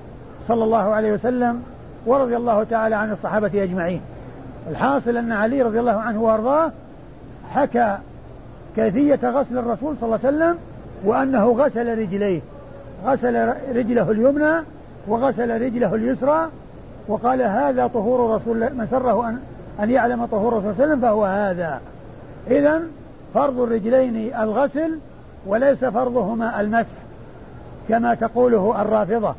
صلى 0.48 0.64
الله 0.64 0.78
عليه 0.78 1.14
وسلم 1.14 1.64
ورضي 2.06 2.38
الله 2.38 2.64
تعالى 2.64 2.96
عن 2.96 3.12
الصحابة 3.12 3.64
أجمعين. 3.64 4.02
الحاصل 4.70 5.18
أن 5.18 5.32
علي 5.32 5.62
رضي 5.62 5.80
الله 5.80 6.00
عنه 6.00 6.22
وأرضاه 6.22 6.72
حكى 7.50 7.98
كيفية 8.76 9.20
غسل 9.24 9.58
الرسول 9.58 9.96
صلى 10.02 10.16
الله 10.16 10.20
عليه 10.24 10.38
وسلم 10.38 10.58
وأنه 11.06 11.52
غسل 11.52 12.00
رجليه 12.00 12.42
غسل 13.06 13.54
رجله 13.76 14.12
اليمنى 14.12 14.64
وغسل 15.08 15.62
رجله 15.62 15.96
اليسرى 15.96 16.48
وقال 17.08 17.42
هذا 17.42 17.88
طهور 17.88 18.36
رسول 18.36 18.56
الله 18.56 18.70
من 18.70 18.88
سره 18.92 19.30
ان 19.30 19.40
أن 19.82 19.90
يعلم 19.90 20.26
طهور 20.26 20.54
رسول 20.54 20.64
الله 20.64 20.74
صلى 20.74 20.84
الله 20.84 20.84
عليه 20.84 20.94
وسلم 20.94 21.02
فهو 21.02 21.26
هذا. 21.26 21.82
اذا 22.48 22.82
فرض 23.34 23.60
الرجلين 23.60 24.36
الغسل 24.36 25.00
وليس 25.46 25.86
فرضهما 25.86 26.62
المسح 26.62 26.92
كما 27.90 28.14
تقوله 28.14 28.82
الرافضة 28.82 29.36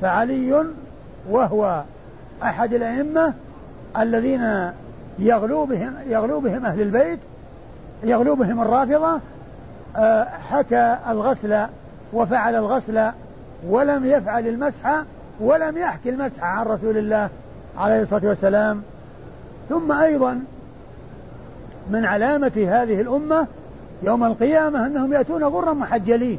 فعلي 0.00 0.64
وهو 1.30 1.82
أحد 2.42 2.74
الأئمة 2.74 3.32
الذين 3.98 4.70
يغلو 5.18 5.64
بهم 5.64 5.94
يغلو 6.06 6.40
بهم 6.40 6.66
أهل 6.66 6.80
البيت 6.80 7.18
يغلو 8.02 8.34
بهم 8.34 8.62
الرافضة 8.62 9.20
آه، 9.96 10.24
حكى 10.50 10.96
الغسل 11.08 11.66
وفعل 12.12 12.54
الغسل 12.54 13.10
ولم 13.68 14.06
يفعل 14.06 14.46
المسح 14.46 15.02
ولم 15.40 15.78
يحكي 15.78 16.10
المسح 16.10 16.44
عن 16.44 16.66
رسول 16.66 16.98
الله 16.98 17.28
عليه 17.78 18.02
الصلاة 18.02 18.26
والسلام 18.26 18.82
ثم 19.68 19.92
أيضا 19.92 20.42
من 21.90 22.04
علامة 22.04 22.52
هذه 22.56 23.00
الأمة 23.00 23.46
يوم 24.02 24.24
القيامة 24.24 24.86
أنهم 24.86 25.12
يأتون 25.12 25.44
غرا 25.44 25.72
محجلين 25.72 26.38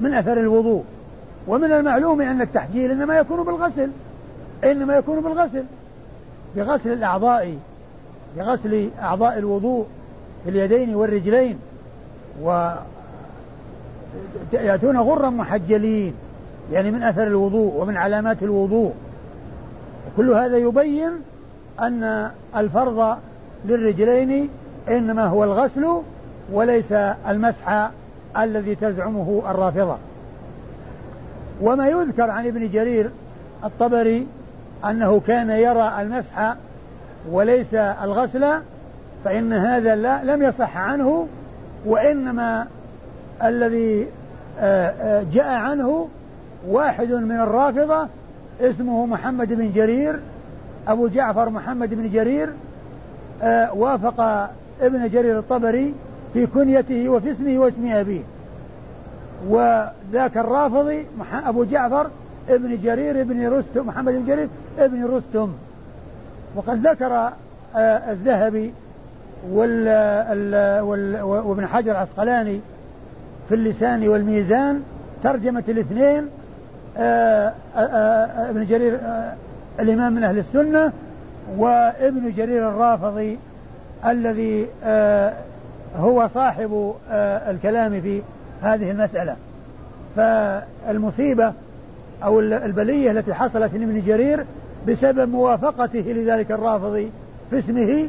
من 0.00 0.14
أثر 0.14 0.40
الوضوء 0.40 0.84
ومن 1.48 1.72
المعلوم 1.72 2.20
أن 2.20 2.40
التحجيل 2.40 2.90
إنما 2.90 3.18
يكون 3.18 3.44
بالغسل 3.44 3.90
إنما 4.64 4.96
يكون 4.96 5.20
بالغسل 5.20 5.64
بغسل 6.56 6.92
الأعضاء 6.92 7.58
بغسل 8.36 8.90
أعضاء 9.02 9.38
الوضوء 9.38 9.86
في 10.44 10.50
اليدين 10.50 10.94
والرجلين 10.94 11.58
و 12.42 12.70
يأتون 14.52 14.96
غرا 14.96 15.30
محجلين 15.30 16.14
يعني 16.72 16.90
من 16.90 17.02
أثر 17.02 17.26
الوضوء 17.26 17.74
ومن 17.74 17.96
علامات 17.96 18.42
الوضوء. 18.42 18.92
كل 20.16 20.30
هذا 20.30 20.56
يبين 20.56 21.10
أن 21.80 22.30
الفرض 22.56 23.16
للرجلين 23.64 24.48
إنما 24.88 25.26
هو 25.26 25.44
الغسل 25.44 25.86
وليس 26.52 26.92
المسح 27.28 27.90
الذي 28.38 28.74
تزعمه 28.74 29.42
الرافضة. 29.50 29.96
وما 31.60 31.88
يذكر 31.88 32.30
عن 32.30 32.46
ابن 32.46 32.68
جرير 32.68 33.10
الطبري 33.64 34.26
أنه 34.84 35.20
كان 35.26 35.50
يرى 35.50 35.92
المسح 36.00 36.54
وليس 37.30 37.74
الغسل 37.74 38.46
فإن 39.24 39.52
هذا 39.52 39.94
لا 39.94 40.24
لم 40.24 40.42
يصح 40.42 40.76
عنه 40.76 41.26
وإنما 41.86 42.66
الذي 43.42 44.06
آه، 44.60 44.88
آه، 44.88 45.24
جاء 45.32 45.46
عنه 45.46 46.08
واحد 46.68 47.12
من 47.12 47.40
الرافضة 47.40 48.06
اسمه 48.60 49.06
محمد 49.06 49.52
بن 49.52 49.72
جرير 49.72 50.20
أبو 50.90 51.08
جعفر 51.08 51.50
محمد 51.50 51.94
بن 51.94 52.10
جرير 52.10 52.50
آه، 53.42 53.74
وافق 53.74 54.48
ابن 54.80 55.08
جرير 55.08 55.38
الطبري 55.38 55.94
في 56.32 56.46
كنيته 56.46 57.08
وفي 57.08 57.30
اسمه 57.30 57.58
واسم 57.58 57.92
أبيه. 57.92 58.22
وذاك 59.48 60.36
الرافضي 60.36 61.06
أبو 61.46 61.64
جعفر 61.64 62.10
ابن 62.48 62.78
جرير 62.82 63.20
ابن 63.20 63.48
رستم 63.48 63.86
محمد 63.86 64.12
بن 64.12 64.26
جرير 64.26 64.48
ابن 64.78 65.04
رستم. 65.04 65.52
وقد 66.56 66.86
ذكر 66.86 67.12
آه، 67.76 68.12
الذهبي 68.12 68.72
وابن 71.30 71.66
حجر 71.66 71.90
العسقلاني 71.90 72.60
في 73.48 73.54
اللسان 73.54 74.08
والميزان 74.08 74.82
ترجمة 75.22 75.64
الاثنين 75.68 76.28
آه، 76.96 77.52
ابن 78.50 78.66
جرير 78.66 78.98
الإمام 79.80 80.12
من 80.12 80.24
أهل 80.24 80.38
السنة 80.38 80.92
وابن 81.56 82.32
جرير 82.36 82.68
الرافضي 82.68 83.38
الذي 84.06 84.66
هو 85.98 86.28
صاحب 86.34 86.94
آه، 87.10 87.50
الكلام 87.50 88.00
في 88.00 88.22
هذه 88.62 88.90
المسألة. 88.90 89.36
فالمصيبة 90.16 91.52
أو 92.24 92.40
البلية 92.40 93.10
التي 93.10 93.34
حصلت 93.34 93.74
لابن 93.74 94.02
جرير 94.06 94.44
بسبب 94.88 95.28
موافقته 95.28 96.00
لذلك 96.00 96.50
الرافضي 96.50 97.10
في 97.50 97.58
اسمه 97.58 98.08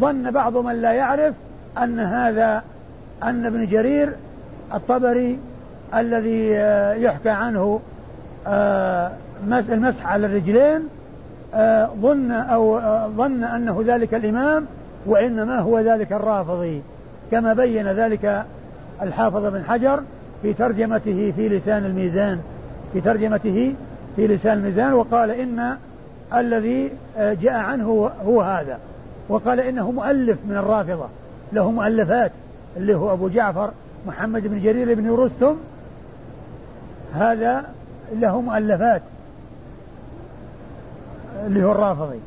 ظن 0.00 0.30
بعض 0.30 0.56
من 0.56 0.82
لا 0.82 0.92
يعرف 0.92 1.34
أن 1.78 2.00
هذا 2.00 2.62
أن 3.22 3.46
ابن 3.46 3.66
جرير 3.66 4.12
الطبري 4.74 5.38
الذي 5.94 6.56
آه، 6.56 6.94
يحكى 6.94 7.30
عنه 7.30 7.80
آه، 8.46 9.12
المسح 9.68 10.06
على 10.06 10.26
الرجلين 10.26 10.88
ظن 12.02 12.30
أو 12.30 12.80
ظن 13.16 13.44
أنه 13.44 13.84
ذلك 13.86 14.14
الإمام 14.14 14.66
وإنما 15.06 15.58
هو 15.58 15.80
ذلك 15.80 16.12
الرافضي 16.12 16.82
كما 17.30 17.52
بين 17.52 17.88
ذلك 17.88 18.44
الحافظ 19.02 19.46
بن 19.46 19.64
حجر 19.68 20.02
في 20.42 20.52
ترجمته 20.52 21.32
في 21.36 21.48
لسان 21.48 21.84
الميزان 21.84 22.40
في 22.92 23.00
ترجمته 23.00 23.74
في 24.16 24.26
لسان 24.26 24.58
الميزان 24.58 24.92
وقال 24.92 25.30
إن 25.30 25.76
الذي 26.34 26.90
جاء 27.18 27.52
عنه 27.52 28.10
هو 28.26 28.40
هذا 28.40 28.78
وقال 29.28 29.60
إنه 29.60 29.90
مؤلف 29.90 30.38
من 30.48 30.56
الرافضة 30.56 31.06
له 31.52 31.70
مؤلفات 31.70 32.32
اللي 32.76 32.94
هو 32.94 33.12
أبو 33.12 33.28
جعفر 33.28 33.70
محمد 34.06 34.46
بن 34.46 34.60
جرير 34.62 34.94
بن 34.94 35.10
رستم 35.10 35.56
هذا 37.14 37.64
له 38.14 38.40
مؤلفات. 38.40 39.02
اللي 41.46 41.64
هو 41.64 41.72
الرافضي. 41.72 42.18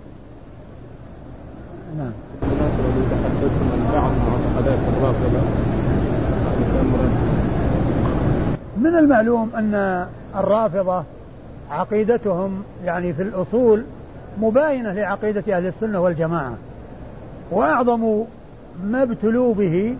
نعم. 1.97 2.11
من 8.77 8.95
المعلوم 8.95 9.49
أن 9.55 10.07
الرافضة 10.35 11.03
عقيدتهم 11.71 12.63
يعني 12.85 13.13
في 13.13 13.21
الأصول 13.21 13.83
مباينة 14.41 14.93
لعقيدة 14.93 15.57
أهل 15.57 15.67
السنة 15.67 15.99
والجماعة 16.01 16.53
وأعظم 17.51 18.23
ما 18.83 19.03
ابتلوا 19.03 19.53
به 19.53 19.95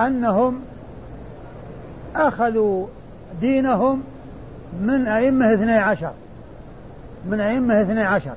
أنهم 0.00 0.60
أخذوا 2.16 2.86
دينهم 3.40 4.02
من 4.80 5.06
أئمة 5.06 5.54
اثني 5.54 5.72
عشر. 5.72 6.12
من 7.30 7.40
أئمة 7.40 7.82
اثني 7.82 8.02
عشر. 8.02 8.34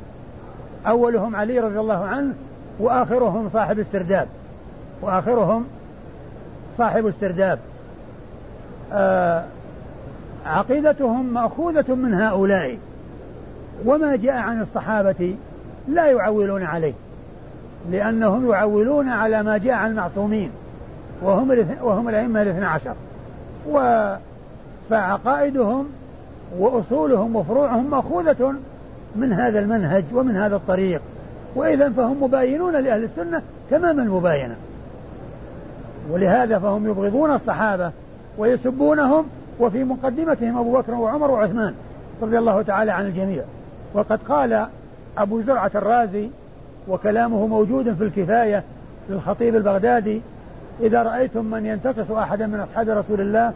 أولهم 0.88 1.36
علي 1.36 1.60
رضي 1.60 1.80
الله 1.80 2.06
عنه 2.06 2.34
وآخرهم 2.80 3.50
صاحب 3.54 3.80
السرداب 3.80 4.28
وآخرهم 5.02 5.65
صاحب 6.78 7.08
السرداب 7.08 7.60
آه 8.93 9.43
عقيدتهم 10.45 11.34
مأخوذة 11.34 11.95
من 11.95 12.13
هؤلاء. 12.13 12.78
وما 13.86 14.15
جاء 14.15 14.36
عن 14.36 14.62
الصحابة 14.62 15.36
لا 15.88 16.06
يعولون 16.06 16.63
عليه. 16.63 16.93
لأنهم 17.91 18.52
يعولون 18.52 19.10
على 19.10 19.43
ما 19.43 19.58
جاء 19.58 19.73
عن 19.73 19.91
المعصومين. 19.91 20.52
وهم 21.21 21.65
وهم 21.82 22.10
الأئمة 22.10 22.41
الاثنى 22.41 22.65
عشر. 22.65 22.93
و 23.71 23.80
فعقائدهم 24.89 25.88
وأصولهم 26.60 27.36
وفروعهم 27.36 27.89
مأخوذة 27.89 28.54
من 29.17 29.34
هذا 29.34 29.60
المنهج 29.60 30.03
ومن 30.13 30.36
هذا 30.36 30.56
الطريق. 30.56 31.01
وإذا 31.56 31.89
فهم 31.89 32.23
مباينون 32.23 32.73
لأهل 32.73 33.03
السنة 33.03 33.41
تمام 33.69 33.99
المباينة. 33.99 34.56
ولهذا 36.12 36.60
فهم 36.60 36.86
يبغضون 36.86 37.34
الصحابة 37.34 37.91
ويسبونهم 38.38 39.25
وفي 39.60 39.84
مقدمتهم 39.84 40.58
أبو 40.58 40.77
بكر 40.77 40.93
وعمر 40.93 41.32
وعثمان 41.32 41.73
رضي 42.21 42.38
الله 42.38 42.62
تعالى 42.62 42.91
عن 42.91 43.06
الجميع. 43.06 43.43
وقد 43.93 44.19
قال 44.30 44.67
أبو 45.17 45.41
زرعة 45.41 45.71
الرازي 45.75 46.30
وكلامه 46.88 47.47
موجود 47.47 47.93
في 47.93 48.03
الكفاية 48.03 48.63
للخطيب 49.10 49.56
البغدادي 49.56 50.21
إذا 50.82 51.03
رأيتم 51.03 51.45
من 51.45 51.65
ينتقص 51.65 52.12
أحدا 52.12 52.47
من 52.47 52.60
أصحاب 52.60 52.89
رسول 52.89 53.21
الله 53.21 53.53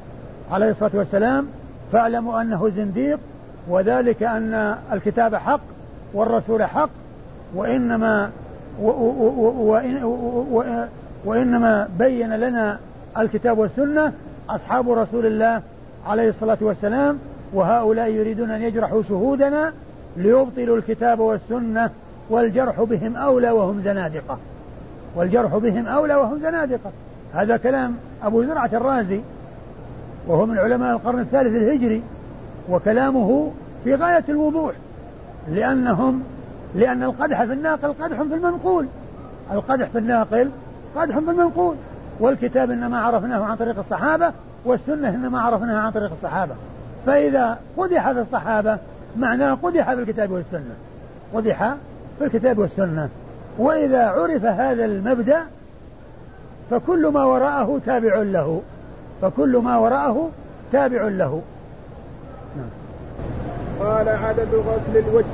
عليه 0.52 0.70
الصلاة 0.70 0.92
والسلام 0.94 1.48
فاعلموا 1.92 2.42
أنه 2.42 2.70
زنديق 2.70 3.20
وذلك 3.68 4.24
أن 4.24 4.76
الكتاب 4.92 5.36
حق 5.36 5.62
والرسول 6.14 6.64
حق 6.64 6.90
وإنما 7.56 8.32
وإنما 11.26 11.90
بين 12.00 12.34
لنا 12.34 12.80
الكتاب 13.18 13.58
والسنة 13.58 14.14
أصحاب 14.50 14.92
رسول 14.92 15.26
الله 15.26 15.62
عليه 16.08 16.30
الصلاة 16.30 16.58
والسلام 16.62 17.18
وهؤلاء 17.54 18.10
يريدون 18.10 18.52
أن 18.52 18.62
يجرحوا 18.62 19.04
شهودنا 19.04 19.74
ليبطلوا 20.18 20.78
الكتاب 20.78 21.20
والسنة 21.20 21.90
والجرح 22.30 22.82
بهم 22.82 23.16
أولى 23.16 23.52
وهم 23.52 23.82
زنادقة. 23.82 24.38
والجرح 25.16 25.58
بهم 25.58 25.88
أولى 25.88 26.16
وهم 26.16 26.40
زنادقة. 26.40 26.92
هذا 27.34 27.58
كلام 27.58 27.96
أبو 28.24 28.44
زرعة 28.44 28.70
الرازي 28.74 29.22
وهو 30.28 30.46
من 30.46 30.58
علماء 30.58 30.96
القرن 30.96 31.20
الثالث 31.20 31.56
الهجري. 31.56 32.04
وكلامه 32.70 33.52
في 33.84 33.96
غاية 33.96 34.24
الوضوح 34.30 34.74
لأنهم 35.50 36.24
لأن 36.76 37.04
القدح 37.04 37.44
في 37.44 37.54
الناقل 37.54 37.94
قدح 37.94 38.22
في 38.22 38.34
المنقول. 38.34 38.88
القدح 39.52 39.88
في 39.88 39.98
الناقل 39.98 40.50
قدح 40.96 41.20
في 41.20 41.32
المنقول. 41.32 41.76
والكتاب 42.20 42.72
إنما 42.72 43.00
عرفناه 43.00 43.44
عن 43.44 43.56
طريق 43.56 43.80
الصحابة 43.80 44.32
والسنة 44.66 45.10
إنما 45.10 45.42
عرفناها 45.42 45.80
عن 45.80 45.92
طريق 45.92 46.12
الصحابة. 46.12 46.56
فإذا 47.06 47.60
قدح 47.78 48.12
في 48.12 48.20
الصحابة 48.20 48.78
معناه 49.18 49.54
قدح 49.54 49.94
في 49.94 50.02
الكتاب 50.02 50.32
والسنة. 50.32 50.76
قدح 51.34 51.76
في 52.20 52.26
الكتاب 52.26 52.58
والسنة. 52.58 53.10
وإذا 53.58 54.08
عرف 54.08 54.46
هذا 54.46 54.86
المبدأ 54.86 55.42
فكل 56.70 57.08
ما 57.08 57.24
وراءه 57.24 57.80
تابع 57.86 58.22
له. 58.22 58.62
فكل 59.22 59.58
ما 59.58 59.78
وراءه 59.78 60.30
تابع 60.72 61.08
له. 61.08 61.42
قال 63.82 64.10
عدد 64.10 64.50
غسل 64.56 65.08
الوجه. 65.08 65.26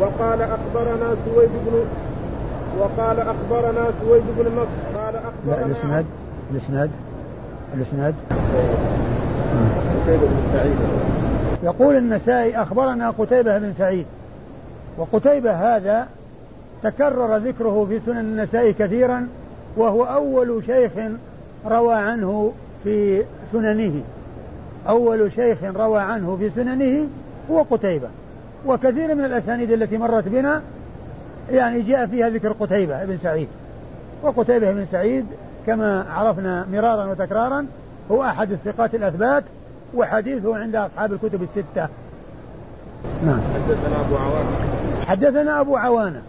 وقال 0.00 0.42
أخبرنا 0.42 1.14
سويد 1.24 1.50
بن 1.66 1.84
وقال 2.78 3.20
أخبرنا 3.20 3.86
سويد 4.00 4.22
بن 4.38 4.46
نصر. 4.52 4.98
قال 4.98 5.16
أخبرنا 5.16 5.60
لا 5.60 5.66
الإسناد 5.66 6.04
الإسناد 6.50 6.90
الإسناد. 7.74 8.14
يقول 11.62 11.96
النسائي 11.96 12.62
أخبرنا 12.62 13.10
قتيبة 13.10 13.58
بن 13.58 13.72
سعيد. 13.78 14.06
وقتيبة 14.98 15.52
هذا 15.52 16.06
تكرر 16.82 17.36
ذكره 17.36 17.86
في 17.88 18.00
سنن 18.06 18.18
النسائي 18.18 18.72
كثيرا 18.72 19.28
وهو 19.76 20.04
أول 20.04 20.62
شيخ 20.66 20.92
روى 21.66 21.94
عنه 21.94 22.52
في 22.84 23.22
سننه. 23.52 24.02
أول 24.88 25.32
شيخ 25.32 25.58
روى 25.76 26.00
عنه 26.00 26.36
في 26.36 26.50
سننه 26.50 27.06
هو 27.50 27.62
قتيبة. 27.62 28.08
وكثير 28.66 29.14
من 29.14 29.24
الأسانيد 29.24 29.70
التي 29.70 29.98
مرت 29.98 30.28
بنا 30.28 30.62
يعني 31.50 31.82
جاء 31.82 32.06
فيها 32.06 32.28
ذكر 32.28 32.52
قتيبة 32.52 33.04
بن 33.04 33.18
سعيد. 33.18 33.48
وقتيبة 34.22 34.72
بن 34.72 34.86
سعيد 34.92 35.26
كما 35.66 36.06
عرفنا 36.10 36.66
مرارا 36.72 37.04
وتكرارا 37.04 37.66
هو 38.10 38.24
أحد 38.24 38.52
الثقات 38.52 38.94
الأثبات 38.94 39.44
وحديثه 39.94 40.56
عند 40.56 40.76
أصحاب 40.76 41.12
الكتب 41.12 41.42
الستة. 41.42 41.88
نعم. 43.26 43.40
حدثنا 43.54 44.00
أبو 44.00 44.16
عوانة. 44.16 44.50
حدثنا 45.06 45.60
أبو 45.60 45.76
عوانة. 45.76 46.22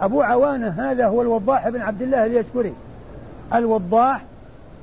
أبو 0.00 0.22
عوانة 0.22 0.68
هذا 0.68 1.06
هو 1.06 1.22
الوضاح 1.22 1.68
بن 1.68 1.80
عبد 1.80 2.02
الله 2.02 2.26
اليشكري. 2.26 2.72
الوضاح 3.54 4.22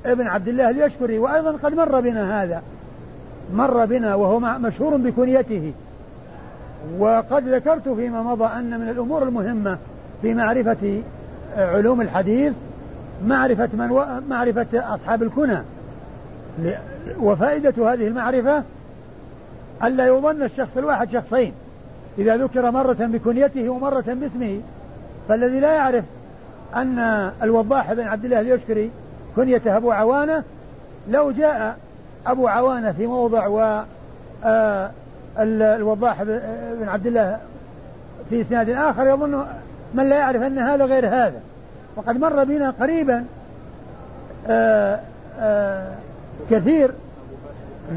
ابن 0.06 0.26
عبد 0.26 0.48
الله 0.48 0.70
اليشكري. 0.70 1.18
وأيضا 1.18 1.52
قد 1.62 1.74
مر 1.74 2.00
بنا 2.00 2.42
هذا. 2.42 2.62
مر 3.54 3.84
بنا 3.84 4.14
وهو 4.14 4.40
مشهور 4.40 4.96
بكنيته. 4.96 5.72
وقد 6.98 7.48
ذكرت 7.48 7.88
فيما 7.88 8.22
مضى 8.22 8.44
أن 8.44 8.80
من 8.80 8.88
الأمور 8.88 9.22
المهمة 9.22 9.78
في 10.22 10.34
معرفة 10.34 11.02
علوم 11.56 12.00
الحديث 12.00 12.52
معرفة 13.26 13.68
من 13.72 13.90
و... 13.90 14.04
معرفة 14.28 14.94
أصحاب 14.94 15.22
الكنى. 15.22 15.58
وفائدة 17.20 17.92
هذه 17.92 18.06
المعرفة 18.06 18.62
ألا 19.84 20.06
يظن 20.06 20.42
الشخص 20.42 20.76
الواحد 20.76 21.10
شخصين. 21.10 21.52
إذا 22.18 22.36
ذكر 22.36 22.70
مرة 22.70 22.96
بكنيته 23.00 23.68
ومرة 23.68 24.04
باسمه 24.08 24.60
فالذي 25.28 25.60
لا 25.60 25.74
يعرف 25.74 26.04
أن 26.76 27.30
الوضاح 27.42 27.92
بن 27.92 28.06
عبد 28.06 28.24
الله 28.24 28.40
اليشكري 28.40 28.90
كنيته 29.36 29.76
أبو 29.76 29.92
عوانة 29.92 30.42
لو 31.08 31.30
جاء 31.30 31.76
أبو 32.26 32.48
عوانة 32.48 32.92
في 32.92 33.06
موضع 33.06 33.46
و 33.46 33.82
آه، 34.44 34.90
الوضاح 35.38 36.22
بن 36.22 36.88
عبد 36.88 37.06
الله 37.06 37.38
في 38.30 38.40
إسناد 38.40 38.70
آخر 38.70 39.06
يظن 39.06 39.44
من 39.94 40.08
لا 40.08 40.16
يعرف 40.16 40.42
أن 40.42 40.58
هذا 40.58 40.84
غير 40.84 41.08
هذا. 41.08 41.40
وقد 41.96 42.20
مر 42.20 42.44
بنا 42.44 42.70
قريبا 42.70 43.24
آه، 44.48 45.00
آه، 45.40 45.92
كثير 46.50 46.90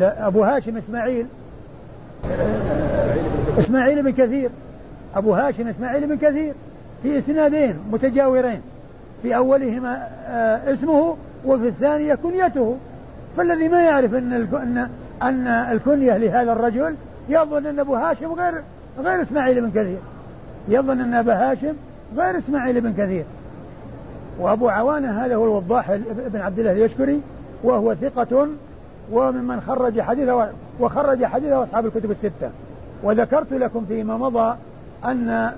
أبو 0.01 0.43
هاشم 0.43 0.77
إسماعيل 0.77 1.25
إسماعيل 3.59 4.03
بن 4.03 4.11
كثير 4.11 4.49
أبو 5.15 5.33
هاشم 5.33 5.67
إسماعيل 5.67 6.07
بن 6.07 6.17
كثير 6.17 6.53
في 7.03 7.17
إسنادين 7.17 7.75
متجاورين 7.91 8.61
في 9.21 9.35
أولهما 9.35 10.07
اسمه 10.67 11.15
وفي 11.45 11.67
الثانية 11.67 12.15
كنيته 12.15 12.77
فالذي 13.39 13.69
ما 13.69 13.83
يعرف 13.83 14.13
أن 14.13 14.33
أن 14.33 14.87
أن 15.21 15.47
الكنية 15.47 16.17
لهذا 16.17 16.51
الرجل 16.51 16.95
يظن 17.29 17.65
أن 17.65 17.79
أبو 17.79 17.95
هاشم 17.95 18.33
غير 18.33 18.53
غير 18.99 19.21
إسماعيل 19.21 19.61
بن 19.61 19.69
كثير. 19.69 19.97
يظن 20.67 20.99
أن 20.99 21.13
أبا 21.13 21.33
هاشم 21.33 21.73
غير 22.17 22.37
إسماعيل 22.37 22.81
بن 22.81 22.93
كثير. 22.93 23.23
وأبو 24.39 24.69
عوانة 24.69 25.25
هذا 25.25 25.35
هو 25.35 25.43
الوضاح 25.43 25.95
بن 26.33 26.39
عبد 26.39 26.59
الله 26.59 26.71
اليشكري 26.71 27.21
وهو 27.63 27.95
ثقة 27.95 28.47
وممن 29.11 29.61
خرج 29.61 30.01
حديثه 30.01 30.49
وخرج 30.79 31.25
حديثه 31.25 31.63
أصحاب 31.63 31.85
الكتب 31.85 32.11
الستة. 32.11 32.49
وذكرت 33.03 33.53
لكم 33.53 33.85
فيما 33.85 34.17
مضى 34.17 34.55
أن 35.05 35.51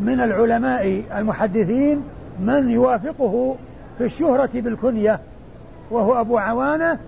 من 0.00 0.20
العلماء 0.20 1.02
المحدثين 1.16 2.02
من 2.40 2.70
يوافقه 2.70 3.56
في 3.98 4.04
الشهرة 4.04 4.50
بالكنية 4.54 5.20
وهو 5.90 6.20
أبو 6.20 6.38
عوانة 6.38 6.98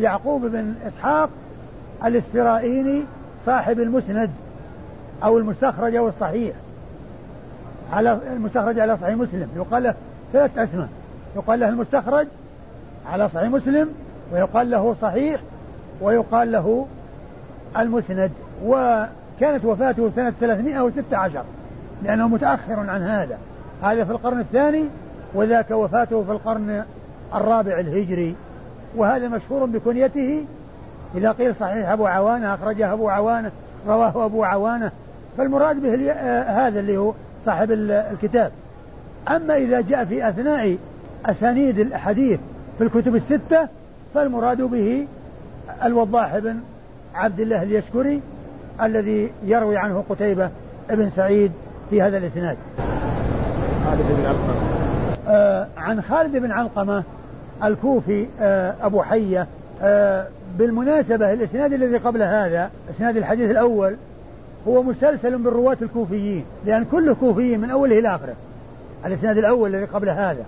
يعقوب 0.00 0.46
بن 0.46 0.74
إسحاق 0.86 1.30
الاسترائيني 2.04 3.02
صاحب 3.46 3.80
المسند 3.80 4.30
أو 5.24 5.38
المستخرج 5.38 5.94
أو 5.94 6.08
الصحيح. 6.08 6.54
على 7.92 8.18
المستخرج 8.32 8.78
على 8.78 8.96
صحيح 8.96 9.16
مسلم. 9.16 9.48
يقال 9.56 9.82
له 9.82 9.94
ثلاث 10.32 10.58
أسماء. 10.58 10.88
يقال 11.36 11.60
له 11.60 11.68
المستخرج 11.68 12.26
على 13.12 13.28
صحيح 13.28 13.48
مسلم 13.48 13.88
ويقال 14.32 14.70
له 14.70 14.96
صحيح 15.02 15.40
ويقال 16.00 16.52
له 16.52 16.86
المسند. 17.78 18.30
وكانت 18.64 19.64
وفاته 19.64 20.10
سنة 20.16 20.32
316 20.40 21.44
لأنه 22.02 22.28
متأخر 22.28 22.80
عن 22.80 23.02
هذا. 23.02 23.38
هذا 23.82 24.04
في 24.04 24.10
القرن 24.10 24.40
الثاني 24.40 24.84
وذاك 25.34 25.70
وفاته 25.70 26.24
في 26.24 26.32
القرن 26.32 26.84
الرابع 27.34 27.80
الهجري. 27.80 28.34
وهذا 28.96 29.28
مشهور 29.28 29.66
بكنيته 29.66 30.44
إذا 31.14 31.32
قيل 31.32 31.54
صحيح 31.54 31.88
أبو 31.88 32.06
عوانة 32.06 32.54
أخرجه 32.54 32.92
أبو 32.92 33.08
عوانة 33.08 33.50
رواه 33.88 34.24
أبو 34.24 34.44
عوانة. 34.44 34.90
فالمراد 35.38 35.82
به 35.82 36.10
آه، 36.12 36.68
هذا 36.68 36.80
اللي 36.80 36.96
هو 36.96 37.12
صاحب 37.46 37.70
الكتاب. 37.70 38.52
أما 39.28 39.56
إذا 39.56 39.80
جاء 39.80 40.04
في 40.04 40.28
أثناء 40.28 40.76
أسانيد 41.26 41.78
الحديث 41.78 42.40
في 42.78 42.84
الكتب 42.84 43.16
الستة 43.16 43.68
فالمراد 44.14 44.62
به 44.62 45.06
الوضاح 45.84 46.38
بن 46.38 46.56
عبد 47.14 47.40
الله 47.40 47.62
اليشكري 47.62 48.20
الذي 48.82 49.32
يروي 49.44 49.76
عنه 49.76 50.04
قتيبة 50.08 50.50
بن 50.90 51.10
سعيد 51.10 51.52
في 51.90 52.02
هذا 52.02 52.18
الإسناد. 52.18 52.56
خالد 53.84 54.02
بن 54.02 54.26
علقمة. 54.26 54.54
آه 55.28 55.66
عن 55.76 56.02
خالد 56.02 56.36
بن 56.36 56.50
علقمة 56.50 57.02
الكوفي 57.64 58.26
آه 58.40 58.74
أبو 58.82 59.02
حية 59.02 59.46
آه 59.82 60.26
بالمناسبة 60.58 61.32
الإسناد 61.32 61.72
الذي 61.72 61.96
قبل 61.96 62.22
هذا 62.22 62.70
إسناد 62.90 63.16
الحديث 63.16 63.50
الأول 63.50 63.96
هو 64.68 64.82
مسلسل 64.82 65.38
بالرواة 65.38 65.76
الكوفيين 65.82 66.44
لأن 66.66 66.84
كله 66.84 67.14
كوفيين 67.14 67.60
من 67.60 67.70
أوله 67.70 67.98
إلى 67.98 68.14
آخره. 68.14 68.34
الإسناد 69.06 69.38
الأول 69.38 69.74
الذي 69.74 69.84
قبل 69.84 70.08
هذا 70.08 70.44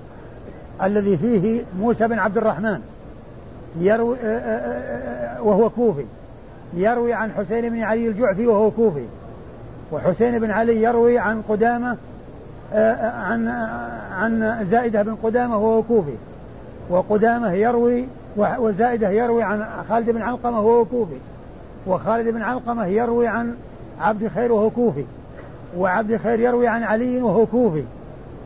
الذي 0.83 1.17
فيه 1.17 1.63
موسى 1.79 2.09
بن 2.09 2.19
عبد 2.19 2.37
الرحمن 2.37 2.81
يروي 3.81 4.17
آه، 4.25 5.43
وهو 5.43 5.71
كوفي 5.71 6.05
يروي 6.75 7.13
عن 7.13 7.33
حسين 7.33 7.71
بن 7.71 7.83
علي 7.83 8.09
الجعفي 8.09 8.47
وهو 8.47 8.71
كوفي 8.71 9.05
وحسين 9.93 10.39
بن 10.39 10.51
علي 10.51 10.83
يروي 10.83 11.19
عن 11.19 11.43
قدامة 11.49 11.97
عن 13.03 13.49
عن 14.13 14.67
زائدة 14.71 15.03
بن 15.03 15.15
قدامة 15.23 15.57
وهو 15.57 15.83
كوفي. 15.83 16.15
وقدامة 16.91 17.53
يروي 17.53 18.05
وزائدة 18.37 19.11
يروي 19.11 19.43
عن 19.43 19.67
خالد 19.89 20.11
بن 20.11 20.23
علقمة 20.23 20.61
وهو 20.61 20.85
كوفي. 20.85 21.19
وخالد 21.87 22.29
بن 22.29 22.43
علقمة 22.43 22.87
يروي 22.87 23.29
عن 23.29 23.55
عبد 24.01 24.29
خير 24.29 24.53
وهو 24.53 24.71
كوفي. 24.71 25.05
وعبد 25.77 26.17
خير 26.17 26.41
يروي 26.41 26.69
عن 26.69 26.83
علي 26.83 27.23
وهو 27.23 27.47
كوفي. 27.47 27.85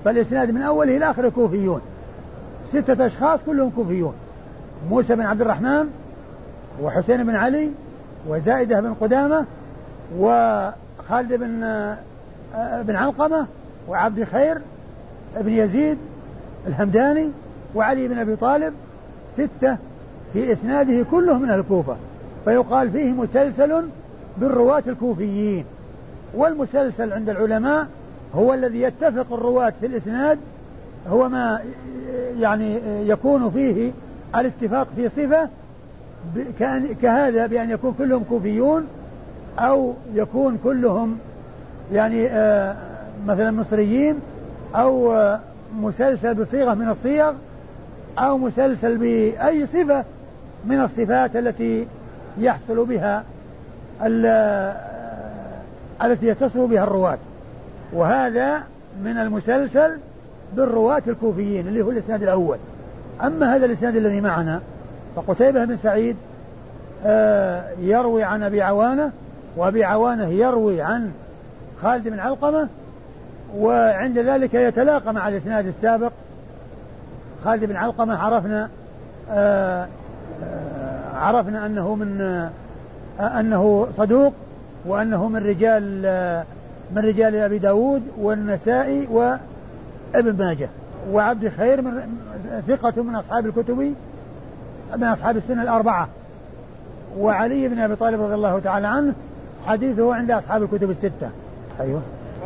فالإسناد 0.04 0.50
من 0.50 0.62
أوله 0.62 0.96
إلى 0.96 1.10
آخره 1.10 1.28
كوفيون. 1.28 1.80
ستة 2.68 3.06
أشخاص 3.06 3.40
كلهم 3.46 3.70
كوفيون. 3.70 4.14
موسى 4.90 5.16
بن 5.16 5.22
عبد 5.22 5.40
الرحمن 5.40 5.86
وحسين 6.82 7.24
بن 7.24 7.34
علي 7.36 7.70
وزائدة 8.28 8.80
بن 8.80 8.94
قدامة 8.94 9.44
وخالد 10.18 11.32
بن 11.32 11.62
آه، 12.54 12.82
بن 12.82 12.96
علقمة 12.96 13.46
وعبد 13.88 14.24
خير 14.24 14.58
بن 15.40 15.52
يزيد 15.52 15.98
الهمداني 16.66 17.30
وعلي 17.74 18.08
بن 18.08 18.18
أبي 18.18 18.36
طالب 18.36 18.74
ستة 19.32 19.76
في 20.32 20.52
إسناده 20.52 21.04
كلهم 21.10 21.42
من 21.42 21.50
الكوفة 21.50 21.96
فيقال 22.44 22.90
فيه 22.90 23.12
مسلسل 23.12 23.84
بالرواة 24.38 24.82
الكوفيين. 24.86 25.64
والمسلسل 26.34 27.12
عند 27.12 27.30
العلماء 27.30 27.86
هو 28.34 28.54
الذي 28.54 28.80
يتفق 28.80 29.32
الرواة 29.32 29.72
في 29.80 29.86
الإسناد 29.86 30.38
هو 31.08 31.28
ما 31.28 31.60
يعني 32.40 32.78
يكون 33.08 33.50
فيه 33.50 33.92
الاتفاق 34.36 34.88
في 34.96 35.08
صفة 35.08 35.48
كهذا 37.02 37.46
بأن 37.46 37.70
يكون 37.70 37.94
كلهم 37.98 38.24
كوفيون 38.28 38.86
أو 39.58 39.94
يكون 40.14 40.58
كلهم 40.64 41.18
يعني 41.92 42.26
آه، 42.26 42.76
مثلا 43.26 43.50
مصريين 43.50 44.16
أو 44.74 45.12
آه، 45.12 45.40
مسلسل 45.80 46.34
بصيغة 46.34 46.74
من 46.74 46.88
الصيغ 46.88 47.32
أو 48.18 48.38
مسلسل 48.38 48.98
بأي 48.98 49.66
صفة 49.66 50.04
من 50.64 50.80
الصفات 50.80 51.36
التي 51.36 51.86
يحصل 52.38 52.84
بها 52.86 53.24
التي 56.04 56.26
يتصل 56.26 56.66
بها 56.66 56.84
الرواة. 56.84 57.18
وهذا 57.92 58.62
من 59.04 59.18
المسلسل 59.18 59.90
بالرواة 60.56 61.02
الكوفيين 61.06 61.68
اللي 61.68 61.82
هو 61.82 61.90
الإسناد 61.90 62.22
الأول. 62.22 62.58
أما 63.22 63.56
هذا 63.56 63.66
الإسناد 63.66 63.96
الذي 63.96 64.20
معنا 64.20 64.60
فقتيبة 65.16 65.64
بن 65.64 65.76
سعيد 65.76 66.16
آه، 67.04 67.64
يروي 67.80 68.22
عن 68.24 68.42
أبي 68.42 68.62
عوانة 68.62 69.10
وأبي 69.56 69.84
عوانة 69.84 70.28
يروي 70.28 70.82
عن 70.82 71.12
خالد 71.82 72.08
بن 72.08 72.18
علقمة 72.18 72.68
وعند 73.56 74.18
ذلك 74.18 74.54
يتلاقى 74.54 75.14
مع 75.14 75.28
الإسناد 75.28 75.66
السابق 75.66 76.12
خالد 77.46 77.64
بن 77.64 77.76
علقمة 77.76 78.18
عرفنا 78.18 78.68
آه، 79.30 79.86
آه، 80.42 81.16
عرفنا 81.16 81.66
أنه 81.66 81.94
من 81.94 82.20
أنه 83.20 83.88
صدوق 83.96 84.32
وأنه 84.86 85.28
من 85.28 85.36
رجال 85.36 86.02
من 86.92 86.98
رجال 86.98 87.36
أبي 87.36 87.58
داود 87.58 88.02
والنسائي 88.18 89.08
وابن 89.10 90.36
ماجه. 90.38 90.68
وعبد 91.10 91.48
خير 91.48 91.82
من 91.82 92.02
ثقة 92.68 93.02
من 93.02 93.14
أصحاب 93.14 93.46
الكتب 93.46 93.94
من 94.96 95.04
أصحاب 95.04 95.36
السنة 95.36 95.62
الأربعة. 95.62 96.08
وعلي 97.18 97.68
بن 97.68 97.78
أبي 97.78 97.96
طالب 97.96 98.22
رضي 98.22 98.34
الله 98.34 98.58
تعالى 98.58 98.86
عنه 98.86 99.12
حديثه 99.66 100.14
عند 100.14 100.30
أصحاب 100.30 100.62
الكتب 100.62 100.90
الستة. 100.90 101.30
أيوه. 101.80 102.02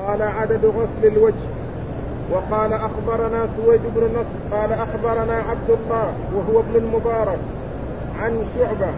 قال 0.07 0.23
عدد 0.23 0.65
غسل 0.65 1.17
الوجه. 1.17 1.60
وقال 2.31 2.73
أخبرنا 2.73 3.49
سويد 3.57 3.81
بن 3.97 4.03
نصر 4.05 4.57
قال 4.57 4.73
أخبرنا 4.73 5.35
عبد 5.35 5.71
الله 5.71 6.13
وهو 6.35 6.61
ابن 6.61 6.77
المبارك 6.77 7.39
عن 8.21 8.45
شعبة 8.59 8.93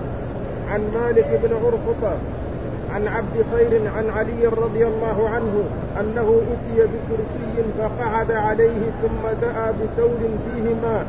عن 0.70 0.80
مالك 0.94 1.40
بن 1.42 1.54
عرفطة 1.54 2.16
عن 2.94 3.08
عبد 3.08 3.44
خير 3.54 3.80
عن 3.96 4.10
علي 4.10 4.46
رضي 4.46 4.86
الله 4.86 5.28
عنه 5.28 5.64
أنه 6.00 6.42
أتي 6.52 6.82
بكرسي 6.82 7.68
فقعد 7.78 8.32
عليه 8.32 8.80
ثم 9.02 9.28
دعا 9.42 9.70
بثور 9.70 10.18
فيه 10.44 10.74
ماء 10.82 11.06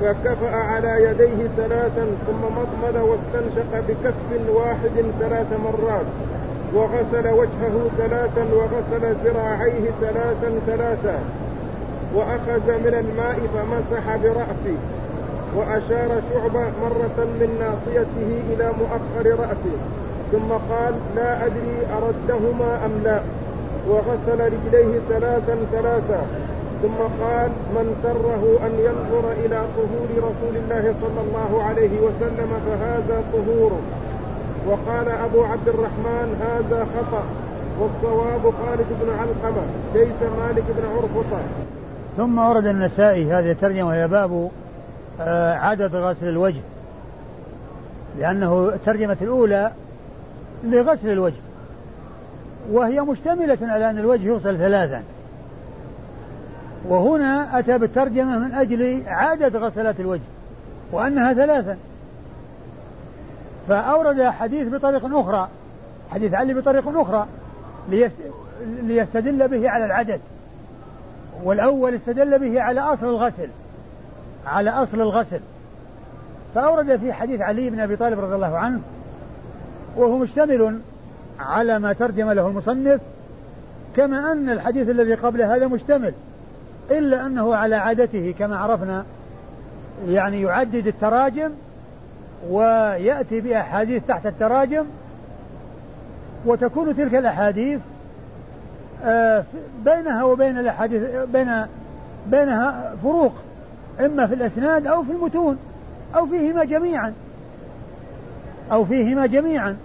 فكفأ 0.00 0.56
على 0.56 1.04
يديه 1.04 1.48
ثلاثا 1.56 2.06
ثم 2.26 2.42
مضمد 2.42 2.96
واستنشق 2.96 3.84
بكف 3.88 4.48
واحد 4.54 5.04
ثلاث 5.20 5.46
مرات. 5.64 6.06
وغسل 6.74 7.28
وجهه 7.28 7.90
ثلاثا 7.98 8.44
وغسل 8.54 9.14
ذراعيه 9.24 9.90
ثلاثا 10.00 10.50
ثلاثا. 10.66 11.18
وأخذ 12.14 12.66
من 12.66 12.94
الماء 13.04 13.38
فمسح 13.54 14.16
برأسه 14.16 14.78
وأشار 15.56 16.22
شعبة 16.32 16.64
مرة 16.82 17.18
من 17.40 17.50
ناصيته 17.60 18.30
إلى 18.50 18.72
مؤخر 18.80 19.40
رأسه. 19.40 19.76
ثم 20.32 20.74
قال 20.74 20.94
لا 21.16 21.46
أدري 21.46 21.78
أردهما 21.96 22.86
أم 22.86 22.92
لا. 23.04 23.20
وغسل 23.88 24.40
رجليه 24.52 25.00
ثلاثا 25.08 25.56
ثلاثا. 25.72 26.26
ثم 26.82 27.24
قال 27.24 27.50
من 27.76 27.86
سره 28.02 28.58
أن 28.66 28.72
ينظر 28.88 29.32
إلى 29.44 29.62
طهور 29.76 30.08
رسول 30.16 30.54
الله 30.56 30.94
صلى 31.02 31.20
الله 31.26 31.62
عليه 31.62 32.00
وسلم 32.00 32.50
فهذا 32.66 33.22
طهور. 33.32 33.72
وقال 34.66 35.08
أبو 35.08 35.44
عبد 35.44 35.68
الرحمن 35.68 36.36
هذا 36.40 36.86
خطأ. 36.96 37.24
والصواب 37.80 38.40
خالد 38.42 38.86
بن 39.02 39.10
علقمة 39.18 39.62
ليس 39.94 40.30
مالك 40.38 40.64
بن 40.68 40.96
عرفطة 40.96 41.38
ثم 42.16 42.38
ورد 42.38 42.66
النسائي 42.66 43.32
هذه 43.32 43.50
الترجمة 43.50 43.88
وهي 43.88 44.08
باب 44.08 44.50
آه، 45.20 45.54
عدد 45.54 45.96
غسل 45.96 46.28
الوجه. 46.28 46.60
لأنه 48.18 48.68
الترجمة 48.74 49.16
الأولى 49.22 49.70
لغسل 50.64 51.08
الوجه. 51.08 51.40
وهي 52.72 53.00
مشتملة 53.00 53.58
على 53.62 53.90
أن 53.90 53.98
الوجه 53.98 54.22
يغسل 54.22 54.58
ثلاثا. 54.58 55.02
وهنا 56.88 57.58
أتى 57.58 57.78
بالترجمة 57.78 58.38
من 58.38 58.54
أجل 58.54 59.02
عدد 59.06 59.56
غسلات 59.56 60.00
الوجه 60.00 60.22
وأنها 60.92 61.32
ثلاثا. 61.34 61.76
فأورد 63.68 64.22
حديث 64.22 64.68
بطريق 64.68 65.16
أخرى 65.16 65.48
حديث 66.10 66.34
علي 66.34 66.54
بطريق 66.54 66.98
أخرى 66.98 67.26
ليستدل 68.82 69.48
به 69.48 69.70
على 69.70 69.84
العدد. 69.84 70.20
والأول 71.44 71.94
استدل 71.94 72.38
به 72.38 72.62
على 72.62 72.80
أصل 72.80 73.06
الغسل 73.06 73.48
على 74.46 74.70
أصل 74.70 75.00
الغسل. 75.00 75.40
فأورد 76.54 76.96
في 76.96 77.12
حديث 77.12 77.40
علي 77.40 77.70
بن 77.70 77.80
أبي 77.80 77.96
طالب 77.96 78.20
رضي 78.20 78.34
الله 78.34 78.56
عنه 78.58 78.80
وهو 79.96 80.18
مشتمل 80.18 80.80
على 81.40 81.78
ما 81.78 81.92
ترجم 81.92 82.30
له 82.30 82.46
المصنف 82.46 83.00
كما 83.96 84.32
أن 84.32 84.50
الحديث 84.50 84.90
الذي 84.90 85.14
قبل 85.14 85.42
هذا 85.42 85.66
مشتمل 85.66 86.12
إلا 86.90 87.26
أنه 87.26 87.54
على 87.54 87.76
عادته 87.76 88.34
كما 88.38 88.56
عرفنا 88.56 89.04
يعني 90.08 90.42
يعدد 90.42 90.86
التراجم 90.86 91.50
ويأتي 92.48 93.40
بأحاديث 93.40 94.02
تحت 94.08 94.26
التراجم 94.26 94.84
وتكون 96.46 96.96
تلك 96.96 97.14
الأحاديث 97.14 97.80
آه، 99.04 99.44
بينها 99.84 100.24
وبين 100.24 100.58
الأحاديث 100.58 101.02
بين 101.32 101.66
بينها 102.26 102.94
فروق 103.02 103.32
إما 104.00 104.26
في 104.26 104.34
الأسناد 104.34 104.86
أو 104.86 105.02
في 105.02 105.12
المتون 105.12 105.58
أو 106.16 106.26
فيهما 106.26 106.64
جميعا 106.64 107.12
أو 108.72 108.84
فيهما 108.84 109.26
جميعا. 109.26 109.76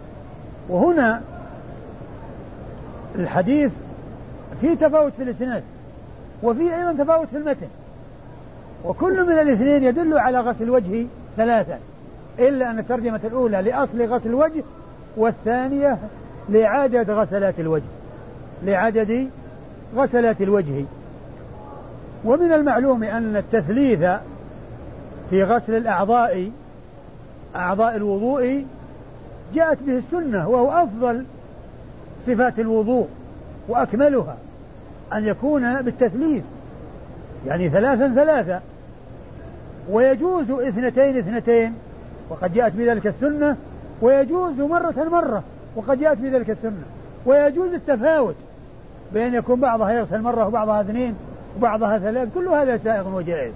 وهنا 0.69 1.21
الحديث 3.15 3.71
في 4.61 4.75
تفاوت 4.75 5.13
في 5.13 5.23
الإسناد 5.23 5.63
وفي 6.43 6.75
أيضا 6.75 7.03
تفاوت 7.03 7.27
في 7.27 7.37
المتن 7.37 7.67
وكل 8.85 9.25
من 9.25 9.39
الاثنين 9.39 9.83
يدل 9.83 10.17
على 10.17 10.39
غسل 10.39 10.63
الوجه 10.63 11.05
ثلاثا. 11.37 11.79
إلا 12.39 12.71
أن 12.71 12.79
الترجمة 12.79 13.19
الأولى 13.23 13.61
لأصل 13.61 14.05
غسل 14.05 14.29
الوجه 14.29 14.63
والثانية 15.17 15.97
لعدد 16.49 17.09
غسلات 17.09 17.59
الوجه. 17.59 17.83
لعدد 18.63 19.29
غسلات 19.95 20.41
الوجه. 20.41 20.85
ومن 22.25 22.53
المعلوم 22.53 23.03
أن 23.03 23.35
التثليث 23.35 23.99
في 25.29 25.43
غسل 25.43 25.75
الأعضاء 25.75 26.51
أعضاء 27.55 27.95
الوضوء 27.95 28.65
جاءت 29.53 29.77
به 29.87 29.97
السنة 29.97 30.49
وهو 30.49 30.71
أفضل 30.83 31.25
صفات 32.27 32.59
الوضوء 32.59 33.07
وأكملها 33.67 34.37
أن 35.13 35.27
يكون 35.27 35.81
بالتثليث 35.81 36.43
يعني 37.47 37.69
ثلاثا 37.69 38.13
ثلاثة. 38.15 38.61
ويجوز 39.89 40.51
اثنتين 40.51 41.17
اثنتين 41.17 41.73
وقد 42.29 42.53
جاءت 42.53 42.73
بذلك 42.73 43.07
السنة 43.07 43.57
ويجوز 44.01 44.59
مرة 44.59 45.09
مرة 45.11 45.43
وقد 45.75 45.99
جاءت 45.99 46.17
بذلك 46.17 46.49
السنة 46.49 46.83
ويجوز 47.25 47.73
التفاوت 47.73 48.35
بأن 49.13 49.33
يكون 49.33 49.59
بعضها 49.59 49.91
يغسل 49.91 50.21
مرة 50.21 50.47
وبعضها 50.47 50.81
اثنين 50.81 51.15
وبعضها 51.57 51.99
ثلاث 51.99 52.29
كل 52.33 52.47
هذا 52.47 52.77
سائغ 52.77 53.15
وجائز. 53.15 53.53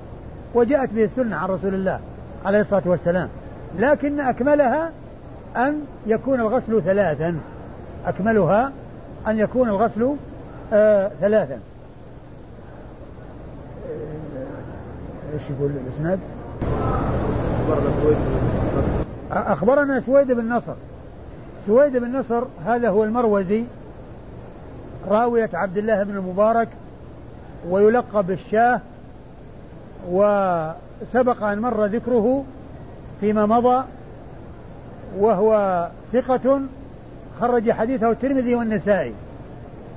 وجاءت 0.53 0.89
به 0.93 1.03
السنة 1.03 1.35
عن 1.35 1.49
رسول 1.49 1.73
الله 1.73 1.99
عليه 2.45 2.61
الصلاة 2.61 2.83
والسلام. 2.85 3.29
لكن 3.79 4.19
أكملها 4.19 4.91
أن 5.57 5.81
يكون 6.07 6.39
الغسل 6.39 6.81
ثلاثا. 6.81 7.39
أكملها 8.05 8.71
أن 9.27 9.39
يكون 9.39 9.69
الغسل 9.69 10.15
آه 10.73 11.11
ثلاثا. 11.21 11.59
إيش 15.33 15.41
يقول 15.49 15.71
الإسناد؟ 15.71 16.19
أخبرنا 19.31 20.01
سويد 20.01 20.31
بن 20.31 20.49
نصر. 20.49 20.73
سويد 21.67 21.97
بن 21.97 22.19
نصر 22.19 22.43
هذا 22.65 22.89
هو 22.89 23.03
المروزي 23.03 23.63
راوية 25.07 25.49
عبد 25.53 25.77
الله 25.77 26.03
بن 26.03 26.17
المبارك 26.17 26.67
ويلقب 27.69 28.27
بالشاه 28.27 28.81
وسبق 30.09 31.43
أن 31.43 31.59
مر 31.59 31.85
ذكره 31.85 32.43
فيما 33.19 33.45
مضى 33.45 33.83
وهو 35.19 35.87
ثقة 36.13 36.61
خرج 37.41 37.71
حديثه 37.71 38.11
الترمذي 38.11 38.55
والنسائي. 38.55 39.13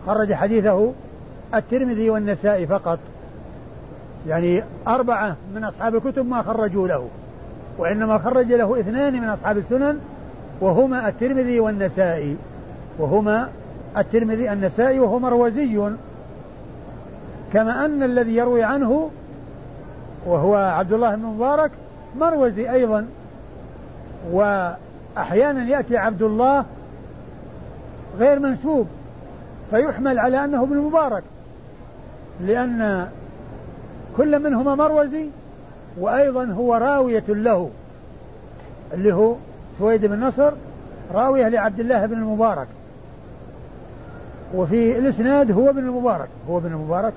خرج 0.07 0.33
حديثه 0.33 0.93
الترمذي 1.55 2.11
والنسائي 2.11 2.67
فقط. 2.67 2.99
يعني 4.29 4.63
أربعة 4.89 5.37
من 5.55 5.65
أصحاب 5.65 5.95
الكتب 5.95 6.27
ما 6.27 6.43
خرجوا 6.43 6.89
له 6.89 7.09
وإنما 7.79 8.19
خرج 8.19 8.53
له 8.53 8.81
اثنان 8.81 9.13
من 9.13 9.29
أصحاب 9.29 9.59
السنن 9.59 9.99
وهما 10.61 11.09
الترمذي 11.09 11.61
والنسائي 11.61 12.37
وهما 12.99 13.49
الترمذي 13.97 14.53
النسائي 14.53 15.01
وهو 15.01 15.19
مروزي 15.19 15.91
كما 17.53 17.85
أن 17.85 18.03
الذي 18.03 18.37
يروي 18.37 18.63
عنه 18.63 19.11
وهو 20.27 20.55
عبد 20.55 20.93
الله 20.93 21.15
بن 21.15 21.23
مبارك 21.23 21.71
مروزي 22.19 22.71
أيضا. 22.73 23.07
وأحيانا 24.33 25.65
يأتي 25.65 25.97
عبد 25.97 26.23
الله 26.23 26.65
غير 28.19 28.39
منسوب 28.39 28.87
فيحمل 29.71 30.19
على 30.19 30.45
أنه 30.45 30.63
ابن 30.63 30.77
مبارك 30.77 31.23
لأن 32.41 33.09
كل 34.17 34.39
منهما 34.39 34.75
مروزي 34.75 35.27
وأيضا 35.99 36.45
هو 36.45 36.75
راوية 36.75 37.25
له 37.29 37.71
اللي 38.95 39.15
هو 39.15 39.35
سويد 39.79 40.07
بن 40.07 40.21
نصر 40.21 40.53
راوية 41.15 41.49
لعبد 41.49 41.81
الله 41.81 42.07
بن 42.07 42.15
المبارك. 42.15 42.67
وفي 44.55 44.99
الإسناد 44.99 45.53
هو 45.53 45.71
ابن 45.71 45.79
المبارك 45.79 46.29
هو 46.49 46.59
ابن 46.59 46.67
المبارك 46.67 47.13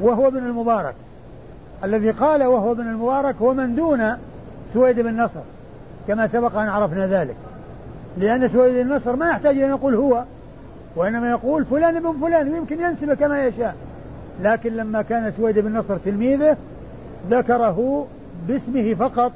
وهو 0.00 0.28
ابن 0.28 0.38
المبارك. 0.38 0.94
الذي 1.84 2.10
قال 2.10 2.44
وهو 2.44 2.72
ابن 2.72 2.88
المبارك 2.88 3.34
هو 3.42 3.54
من 3.54 3.74
دون 3.74 4.12
سويد 4.74 5.00
بن 5.00 5.22
نصر 5.22 5.40
كما 6.08 6.26
سبق 6.26 6.56
أن 6.56 6.68
عرفنا 6.68 7.06
ذلك. 7.06 7.36
لأن 8.18 8.48
سويد 8.48 8.86
بن 8.86 8.94
نصر 8.94 9.16
ما 9.16 9.28
يحتاج 9.30 9.58
أن 9.58 9.70
يقول 9.70 9.94
هو 9.94 10.24
وإنما 10.96 11.30
يقول 11.30 11.64
فلان 11.64 11.96
ابن 11.96 12.12
فلان 12.20 12.52
ويمكن 12.52 12.80
ينسب 12.80 13.14
كما 13.14 13.46
يشاء. 13.46 13.74
لكن 14.42 14.76
لما 14.76 15.02
كان 15.02 15.32
سويد 15.36 15.58
بن 15.58 15.76
نصر 15.76 15.96
تلميذه 15.96 16.56
ذكره 17.30 18.06
باسمه 18.48 18.94
فقط 18.94 19.32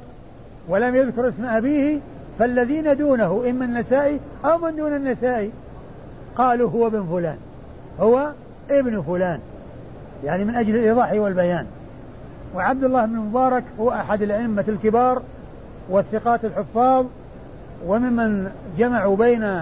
ولم 0.67 0.95
يذكر 0.95 1.29
اسم 1.29 1.45
أبيه 1.45 1.99
فالذين 2.39 2.97
دونه 2.97 3.43
إما 3.49 3.65
النسائي 3.65 4.19
أو 4.45 4.57
من 4.57 4.75
دون 4.75 4.95
النسائي 4.95 5.51
قالوا 6.35 6.69
هو 6.69 6.87
ابن 6.87 7.05
فلان 7.11 7.37
هو 7.99 8.31
ابن 8.69 9.01
فلان 9.01 9.39
يعني 10.23 10.45
من 10.45 10.55
أجل 10.55 10.75
الإيضاح 10.75 11.11
والبيان. 11.11 11.65
وعبد 12.55 12.83
الله 12.83 13.05
بن 13.05 13.15
مبارك 13.15 13.63
هو 13.79 13.91
أحد 13.91 14.21
الأئمة 14.21 14.65
الكبار 14.67 15.21
والثقات 15.89 16.45
الحفاظ 16.45 17.05
وممن 17.87 18.51
جمعوا 18.77 19.15
بين 19.15 19.61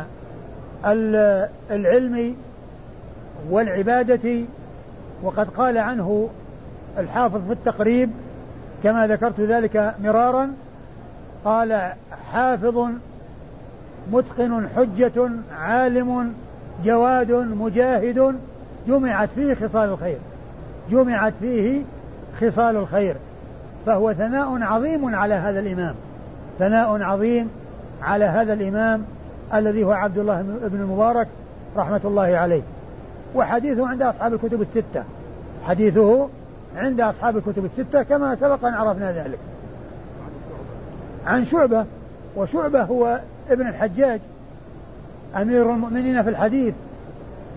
العلم 1.71 2.35
والعبادة 3.49 4.41
وقد 5.23 5.49
قال 5.49 5.77
عنه 5.77 6.29
الحافظ 6.97 7.47
في 7.47 7.53
التقريب 7.53 8.11
كما 8.83 9.07
ذكرت 9.07 9.39
ذلك 9.39 9.95
مرارا 10.03 10.53
قال 11.45 11.93
حافظ 12.31 12.89
متقن 14.11 14.67
حجة 14.75 15.29
عالم 15.59 16.33
جواد 16.85 17.31
مجاهد 17.31 18.35
جمعت 18.87 19.29
فيه 19.35 19.53
خصال 19.53 19.89
الخير 19.89 20.17
جمعت 20.91 21.33
فيه 21.39 21.81
خصال 22.41 22.77
الخير 22.77 23.15
فهو 23.85 24.13
ثناء 24.13 24.63
عظيم 24.63 25.15
على 25.15 25.33
هذا 25.33 25.59
الإمام 25.59 25.95
ثناء 26.59 27.01
عظيم 27.01 27.49
على 28.01 28.25
هذا 28.25 28.53
الإمام 28.53 29.05
الذي 29.53 29.83
هو 29.83 29.91
عبد 29.91 30.17
الله 30.17 30.41
بن 30.41 30.81
المبارك 30.81 31.27
رحمة 31.77 32.01
الله 32.05 32.37
عليه. 32.37 32.61
وحديثه 33.35 33.87
عند 33.87 34.01
أصحاب 34.01 34.33
الكتب 34.33 34.61
الستة. 34.61 35.03
حديثه 35.63 36.29
عند 36.77 37.01
أصحاب 37.01 37.37
الكتب 37.37 37.65
الستة 37.65 38.03
كما 38.03 38.35
سبق 38.35 38.65
أن 38.65 38.73
عرفنا 38.73 39.11
ذلك. 39.11 39.39
عن 41.25 41.45
شعبة 41.45 41.85
وشعبة 42.35 42.83
هو 42.83 43.19
ابن 43.49 43.67
الحجاج 43.67 44.19
أمير 45.35 45.71
المؤمنين 45.71 46.23
في 46.23 46.29
الحديث 46.29 46.73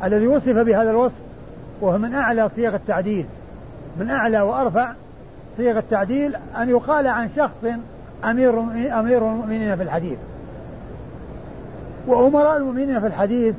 الذي 0.04 0.26
وصف 0.26 0.56
بهذا 0.56 0.90
الوصف 0.90 1.20
وهو 1.80 1.98
من 1.98 2.14
أعلى 2.14 2.48
صيغ 2.48 2.74
التعديل. 2.74 3.26
من 3.96 4.10
أعلى 4.10 4.40
وأرفع 4.40 4.92
صيغ 5.56 5.78
التعديل 5.78 6.36
أن 6.56 6.68
يقال 6.68 7.06
عن 7.06 7.30
شخص 7.36 7.64
أمير 8.24 8.60
أمير 9.00 9.18
المؤمنين 9.30 9.76
في 9.76 9.82
الحديث. 9.82 10.18
وأمراء 12.06 12.56
المؤمنين 12.56 13.00
في 13.00 13.06
الحديث 13.06 13.54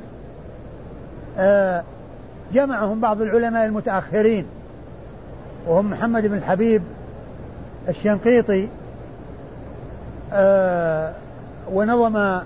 آه، 1.38 1.82
جمعهم 2.52 3.00
بعض 3.00 3.22
العلماء 3.22 3.66
المتأخرين 3.66 4.46
وهم 5.66 5.90
محمد 5.90 6.26
بن 6.26 6.36
الحبيب 6.36 6.82
الشنقيطي 7.88 8.68
آه، 10.32 11.12
ونظم 11.72 12.40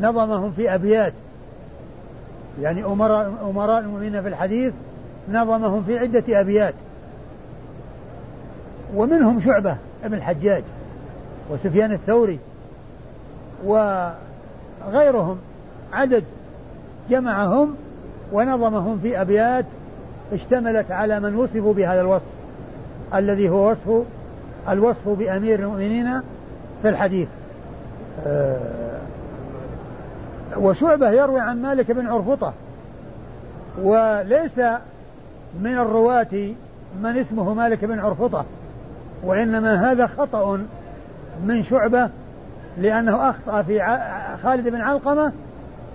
نظمهم 0.00 0.52
في 0.52 0.74
أبيات. 0.74 1.12
يعني 2.60 2.84
أمراء 2.84 3.50
أمراء 3.50 3.80
المؤمنين 3.80 4.22
في 4.22 4.28
الحديث 4.28 4.72
نظمهم 5.28 5.84
في 5.84 5.98
عدة 5.98 6.40
أبيات. 6.40 6.74
ومنهم 8.94 9.40
شعبة 9.40 9.76
ابن 10.04 10.14
الحجاج 10.14 10.62
وسفيان 11.50 11.92
الثوري 11.92 12.38
وغيرهم 13.64 15.38
عدد 15.92 16.24
جمعهم 17.10 17.74
ونظمهم 18.32 18.98
في 19.02 19.20
أبيات 19.20 19.64
اشتملت 20.32 20.90
على 20.90 21.20
من 21.20 21.34
وصفوا 21.34 21.74
بهذا 21.74 22.00
الوصف 22.00 22.32
الذي 23.14 23.48
هو 23.48 23.70
وصف 23.70 24.02
الوصف 24.68 25.08
بأمير 25.08 25.58
المؤمنين 25.58 26.20
في 26.82 26.88
الحديث. 26.88 27.28
أه 28.26 28.90
وشعبة 30.56 31.10
يروي 31.10 31.40
عن 31.40 31.62
مالك 31.62 31.90
بن 31.90 32.06
عرفطة 32.06 32.52
وليس 33.82 34.58
من 35.60 35.78
الرواة 35.78 36.52
من 37.02 37.16
اسمه 37.16 37.54
مالك 37.54 37.84
بن 37.84 37.98
عرفطة 37.98 38.44
وإنما 39.24 39.92
هذا 39.92 40.06
خطأ 40.06 40.60
من 41.44 41.62
شعبة 41.62 42.08
لأنه 42.78 43.30
أخطأ 43.30 43.62
في 43.62 43.98
خالد 44.42 44.68
بن 44.68 44.80
علقمة 44.80 45.32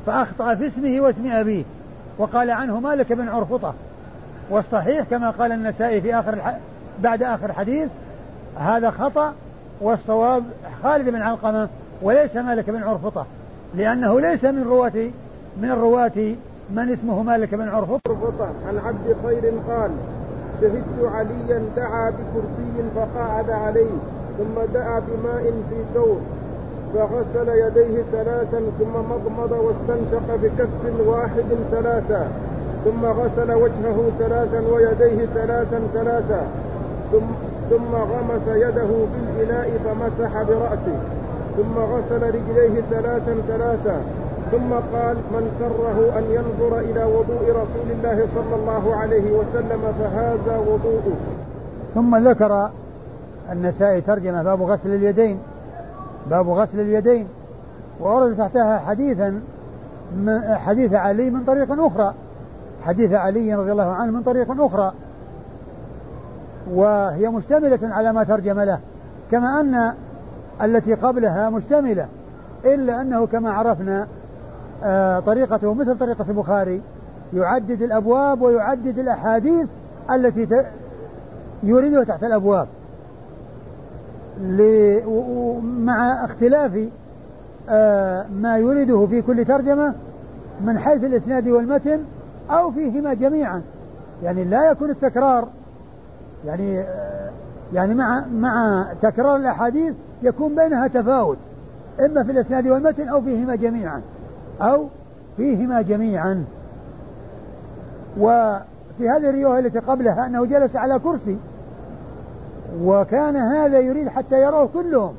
فأخطأ 0.06 0.56
في 0.56 0.68
اسمه 0.68 1.02
واسم 1.02 1.32
أبيه. 1.32 1.64
وقال 2.18 2.50
عنه 2.52 2.80
مالك 2.80 3.14
بن 3.14 3.30
عرفطة. 3.30 3.74
والصحيح 4.50 5.04
كما 5.04 5.30
قال 5.30 5.52
النسائي 5.52 6.02
في 6.02 6.20
آخر 6.20 6.34
الح... 6.34 6.58
بعد 7.04 7.24
آخر 7.24 7.50
الحديث 7.50 7.90
هذا 8.60 8.92
خطأ 8.92 9.34
والصواب 9.82 10.44
خالد 10.84 11.10
بن 11.10 11.22
علقمة 11.22 11.70
وليس 12.02 12.36
مالك 12.36 12.70
بن 12.70 12.84
عرفطة 12.84 13.26
لأنه 13.76 14.22
ليس 14.22 14.44
من 14.44 14.64
رواة 14.64 15.10
من 15.62 15.72
الرواة 15.72 16.36
من 16.70 16.92
اسمه 16.92 17.24
مالك 17.24 17.56
بن 17.56 17.70
عرفطة 17.70 18.00
عن 18.68 18.78
عبد 18.78 19.16
خير 19.26 19.54
قال 19.70 19.92
شهدت 20.62 21.14
عليا 21.14 21.64
دعا 21.76 22.10
بكرسي 22.10 22.90
فقعد 22.96 23.50
عليه 23.50 23.92
ثم 24.38 24.74
دعا 24.74 25.00
بماء 25.00 25.44
في 25.44 25.76
ثوب 25.94 26.22
فغسل 26.96 27.50
يديه 27.50 28.04
ثلاثا 28.12 28.60
ثم 28.80 28.94
مضمض 29.12 29.52
واستنشق 29.52 30.36
بكف 30.44 31.08
واحد 31.08 31.46
ثلاثا 31.72 32.28
ثم 32.86 33.06
غسل 33.06 33.52
وجهه 33.52 34.12
ثلاثا 34.20 34.74
ويديه 34.74 35.26
ثلاثا 35.26 35.80
ثلاثا 35.94 36.48
ثم 37.12 37.26
ثم 37.70 37.96
غمس 37.96 38.48
يده 38.48 38.90
بالإناء 39.14 39.70
فمسح 39.86 40.44
برأسه 40.44 41.00
ثم 41.58 41.80
غسل 41.80 42.28
رجليه 42.28 42.82
ثلاثا 42.92 43.36
ثلاثا 43.48 44.02
ثم 44.52 44.74
قال 44.74 45.16
من 45.16 45.52
سره 45.60 46.20
أن 46.20 46.24
ينظر 46.24 46.80
إلى 46.80 47.04
وضوء 47.04 47.50
رسول 47.50 47.92
الله 47.92 48.28
صلى 48.36 48.56
الله 48.56 48.96
عليه 48.96 49.32
وسلم 49.32 49.82
فهذا 50.00 50.58
وضوءه. 50.58 51.18
ثم 51.96 52.28
ذكر 52.30 52.70
النسائي 53.52 54.02
ترجمة 54.02 54.44
باب 54.44 54.62
غسل 54.62 54.90
اليدين. 54.90 55.40
باب 56.30 56.50
غسل 56.50 56.80
اليدين 56.80 57.28
وأورد 58.00 58.38
تحتها 58.38 58.80
حديثا 58.80 59.42
حديث 60.48 60.94
علي 60.94 61.30
من 61.30 61.44
طريق 61.44 61.86
أخرى 61.86 62.14
حديث 62.86 63.14
علي 63.14 63.56
رضي 63.56 63.72
الله 63.72 63.94
عنه 63.94 64.12
من 64.12 64.24
طريق 64.24 64.62
أخرى 64.62 64.94
وهي 66.72 67.30
مشتملة 67.30 67.80
على 67.82 68.14
ما 68.14 68.24
ترجم 68.24 68.60
له 68.60 68.80
كما 69.32 69.60
أن 69.60 69.94
التي 70.62 70.94
قبلها 70.94 71.50
مشتملة 71.50 72.08
إلا 72.66 73.02
أنه 73.02 73.26
كما 73.28 73.52
عرفنا 73.52 74.08
آه، 74.84 75.20
طريقته 75.20 75.74
مثل 75.74 75.98
طريقة 75.98 76.26
البخاري 76.30 76.82
يعدد 77.34 77.82
الأبواب 77.82 78.42
ويعدد 78.42 79.00
الأحاديث 79.00 79.68
التي 80.12 80.48
يريدها 81.64 82.04
تحت 82.04 82.24
الأبواب. 82.24 82.68
مع 85.62 86.26
اختلاف 86.26 86.90
آه، 87.70 88.26
ما 88.42 88.58
يريده 88.58 89.06
في 89.06 89.22
كل 89.22 89.46
ترجمة 89.46 89.94
من 90.66 90.80
حيث 90.80 91.04
الإسناد 91.04 91.48
والمتن 91.48 92.00
أو 92.50 92.72
فيهما 92.72 93.14
جميعا. 93.14 93.62
يعني 94.24 94.44
لا 94.44 94.72
يكون 94.72 94.90
التكرار 94.90 95.48
يعني 96.46 96.80
آه، 96.80 97.30
يعني 97.74 97.96
مع 97.96 98.26
مع 98.28 98.86
تكرار 99.02 99.36
الأحاديث 99.36 99.94
يكون 100.24 100.56
بينها 100.56 100.88
تفاوت 100.88 101.38
إما 102.00 102.24
في 102.24 102.32
الإسناد 102.32 102.68
والمتن 102.68 103.08
أو 103.08 103.22
فيهما 103.22 103.56
جميعا 103.56 104.02
أو 104.62 104.88
فيهما 105.38 105.82
جميعا. 105.82 106.46
وفي 108.20 109.10
هذه 109.10 109.30
الرواية 109.30 109.60
التي 109.60 109.80
قبلها 109.80 110.26
أنه 110.26 110.46
جلس 110.46 110.76
على 110.76 111.00
كرسي 111.00 111.38
وكان 112.82 113.36
هذا 113.36 113.80
يريد 113.80 114.10
حتى 114.10 114.42
يروه 114.42 114.70
كلهم. 114.74 115.14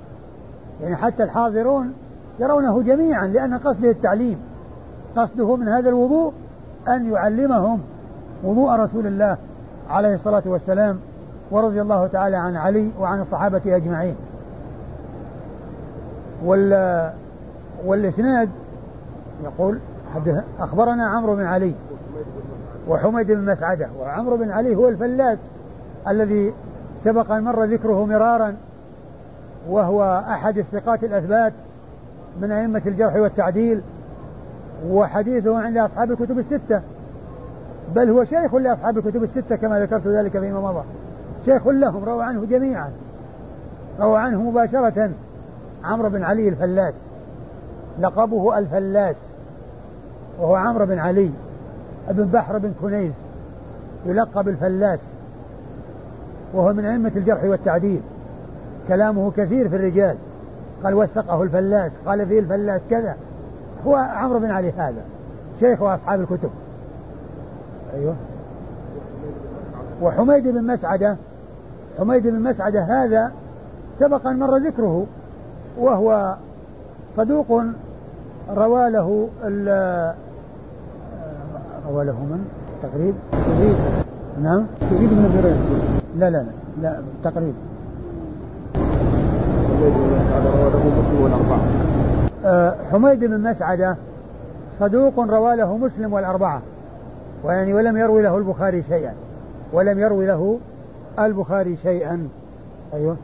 يعني 0.82 0.96
حتى 0.96 1.22
الحاضرون 1.22 1.92
يرونه 2.40 2.82
جميعا 2.82 3.26
لأن 3.26 3.58
قصده 3.58 3.90
التعليم. 3.90 4.38
قصده 5.16 5.56
من 5.56 5.68
هذا 5.68 5.88
الوضوء 5.88 6.32
أن 6.88 7.12
يعلمهم 7.12 7.80
وضوء 8.44 8.70
رسول 8.70 9.06
الله 9.06 9.36
عليه 9.90 10.14
الصلاة 10.14 10.42
والسلام 10.46 10.98
ورضي 11.50 11.82
الله 11.82 12.06
تعالى 12.06 12.36
عن 12.36 12.56
علي 12.56 12.90
وعن 13.00 13.20
الصحابة 13.20 13.76
أجمعين. 13.76 14.16
وال 16.44 17.12
والإسناد 17.86 18.48
يقول 19.44 19.78
أخبرنا 20.60 21.06
عمرو 21.06 21.36
بن 21.36 21.44
علي 21.44 21.74
وحميد 22.88 23.32
بن 23.32 23.52
مسعدة 23.52 23.88
وعمرو 24.00 24.36
بن 24.36 24.50
علي 24.50 24.76
هو 24.76 24.88
الفلاس 24.88 25.38
الذي 26.08 26.52
سبق 27.06 27.32
أن 27.32 27.44
مر 27.44 27.64
ذكره 27.64 28.06
مرارا 28.06 28.56
وهو 29.68 30.24
أحد 30.28 30.58
الثقات 30.58 31.04
الأثبات 31.04 31.52
من 32.40 32.50
أئمة 32.52 32.82
الجرح 32.86 33.16
والتعديل 33.16 33.80
وحديثه 34.88 35.58
عند 35.58 35.76
أصحاب 35.76 36.10
الكتب 36.10 36.38
الستة 36.38 36.80
بل 37.94 38.10
هو 38.10 38.24
شيخ 38.24 38.54
لأصحاب 38.54 38.98
الكتب 38.98 39.22
الستة 39.22 39.56
كما 39.56 39.80
ذكرت 39.80 40.06
ذلك 40.06 40.38
فيما 40.38 40.60
مضى. 40.60 40.84
شيخ 41.44 41.66
لهم 41.66 42.04
روى 42.04 42.24
عنه 42.24 42.46
جميعا. 42.50 42.90
روى 44.00 44.18
عنه 44.18 44.42
مباشرة 44.42 45.10
عمرو 45.84 46.08
بن 46.08 46.22
علي 46.22 46.48
الفلاس. 46.48 46.94
لقبه 48.00 48.58
الفلاس 48.58 49.16
وهو 50.40 50.54
عمرو 50.54 50.86
بن 50.86 50.98
علي. 50.98 51.30
ابن 52.08 52.24
بحر 52.24 52.58
بن 52.58 52.72
كنيز 52.82 53.12
يلقب 54.06 54.48
الفلاس. 54.48 55.15
وهو 56.56 56.72
من 56.72 56.84
أئمة 56.84 57.12
الجرح 57.16 57.44
والتعديل. 57.44 58.00
كلامه 58.88 59.30
كثير 59.30 59.68
في 59.68 59.76
الرجال. 59.76 60.16
قال 60.84 60.94
وثقه 60.94 61.42
الفلاس 61.42 61.92
قال 62.06 62.26
فيه 62.26 62.40
الفلاس 62.40 62.80
كذا. 62.90 63.16
هو 63.86 63.94
عمرو 63.94 64.38
بن 64.38 64.50
علي 64.50 64.72
هذا 64.78 65.02
شيخ 65.60 65.82
أصحاب 65.82 66.20
الكتب. 66.20 66.50
أيوه. 67.94 68.14
وحميد 70.02 70.48
بن 70.48 70.64
مسعدة 70.64 71.16
حميد 71.98 72.26
بن 72.26 72.42
مسعدة 72.42 72.82
هذا 72.82 73.32
سبق 73.98 74.26
أن 74.26 74.38
مر 74.38 74.56
ذكره 74.56 75.06
وهو 75.78 76.34
صدوق 77.16 77.62
روى 78.50 78.90
له 78.90 79.28
روى 81.88 82.04
له 82.04 82.12
من؟ 82.12 82.48
تقريب؟ 82.82 83.14
يزيد 83.32 83.76
نعم. 84.42 84.66
يزيد 84.92 85.10
بن 85.10 86.05
لا 86.18 86.30
لا 86.30 86.38
لا 86.38 86.44
لا 86.82 87.02
تقريب. 87.24 87.54
آه، 92.44 92.74
حميد 92.92 93.20
بن 93.24 93.40
مسعدة 93.40 93.96
صدوق 94.80 95.20
روى 95.20 95.56
له 95.56 95.76
مسلم 95.76 96.12
والأربعة 96.12 96.62
ويعني 97.44 97.74
ولم 97.74 97.96
يروي 97.96 98.22
له 98.22 98.36
البخاري 98.38 98.82
شيئا 98.82 99.14
ولم 99.72 99.98
يروي 99.98 100.26
له 100.26 100.58
البخاري 101.18 101.76
شيئا. 101.76 102.28
أيوه. 102.94 103.16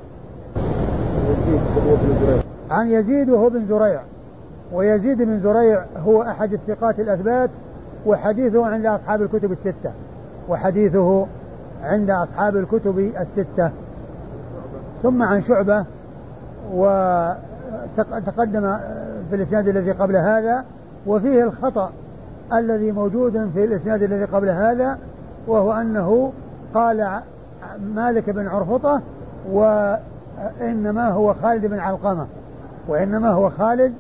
عن 2.70 2.88
يزيد 2.88 3.30
وهو 3.30 3.48
بن 3.48 3.66
زريع 3.68 4.00
ويزيد 4.72 5.22
بن 5.22 5.38
زريع 5.38 5.84
هو 6.06 6.22
أحد 6.22 6.52
الثقات 6.52 7.00
الأثبات 7.00 7.50
وحديثه 8.06 8.66
عند 8.66 8.86
أصحاب 8.86 9.22
الكتب 9.22 9.52
الستة 9.52 9.92
وحديثه 10.48 11.26
عند 11.82 12.10
أصحاب 12.10 12.56
الكتب 12.56 12.98
الستة. 12.98 13.70
ثم 15.02 15.22
عن 15.22 15.40
شعبة 15.40 15.84
وتقدم 16.72 18.76
في 19.30 19.36
الإسناد 19.36 19.68
الذي 19.68 19.92
قبل 19.92 20.16
هذا 20.16 20.64
وفيه 21.06 21.44
الخطأ 21.44 21.92
الذي 22.52 22.92
موجود 22.92 23.50
في 23.54 23.64
الإسناد 23.64 24.02
الذي 24.02 24.24
قبل 24.24 24.48
هذا 24.48 24.98
وهو 25.46 25.72
أنه 25.72 26.32
قال 26.74 27.20
مالك 27.94 28.30
بن 28.30 28.48
عرفطة 28.48 29.00
وإنما 29.52 31.08
هو 31.08 31.34
خالد 31.34 31.66
بن 31.66 31.78
علقمة. 31.78 32.26
وإنما 32.88 33.30
هو 33.30 33.50
خالد 33.50 33.92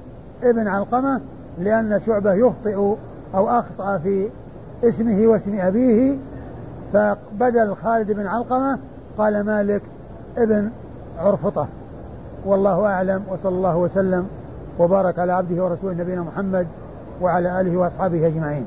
ابن 0.42 0.68
علقمة 0.68 1.20
لأن 1.58 2.00
شعبة 2.06 2.32
يخطئ 2.32 2.76
أو 3.34 3.48
أخطأ 3.48 3.98
في 3.98 4.28
اسمه 4.84 5.26
واسم 5.26 5.58
أبيه 5.58 6.18
فبدل 6.92 7.74
خالد 7.74 8.12
بن 8.12 8.26
علقمة 8.26 8.78
قال 9.18 9.40
مالك 9.40 9.82
ابن 10.38 10.70
عرفطة. 11.18 11.66
والله 12.46 12.86
أعلم 12.86 13.22
وصلى 13.30 13.56
الله 13.56 13.76
وسلم 13.76 14.28
وبارك 14.78 15.18
على 15.18 15.32
عبده 15.32 15.64
ورسوله 15.64 15.94
نبينا 15.94 16.22
محمد 16.22 16.66
وعلى 17.20 17.60
آله 17.60 17.76
وأصحابه 17.76 18.26
أجمعين. 18.26 18.66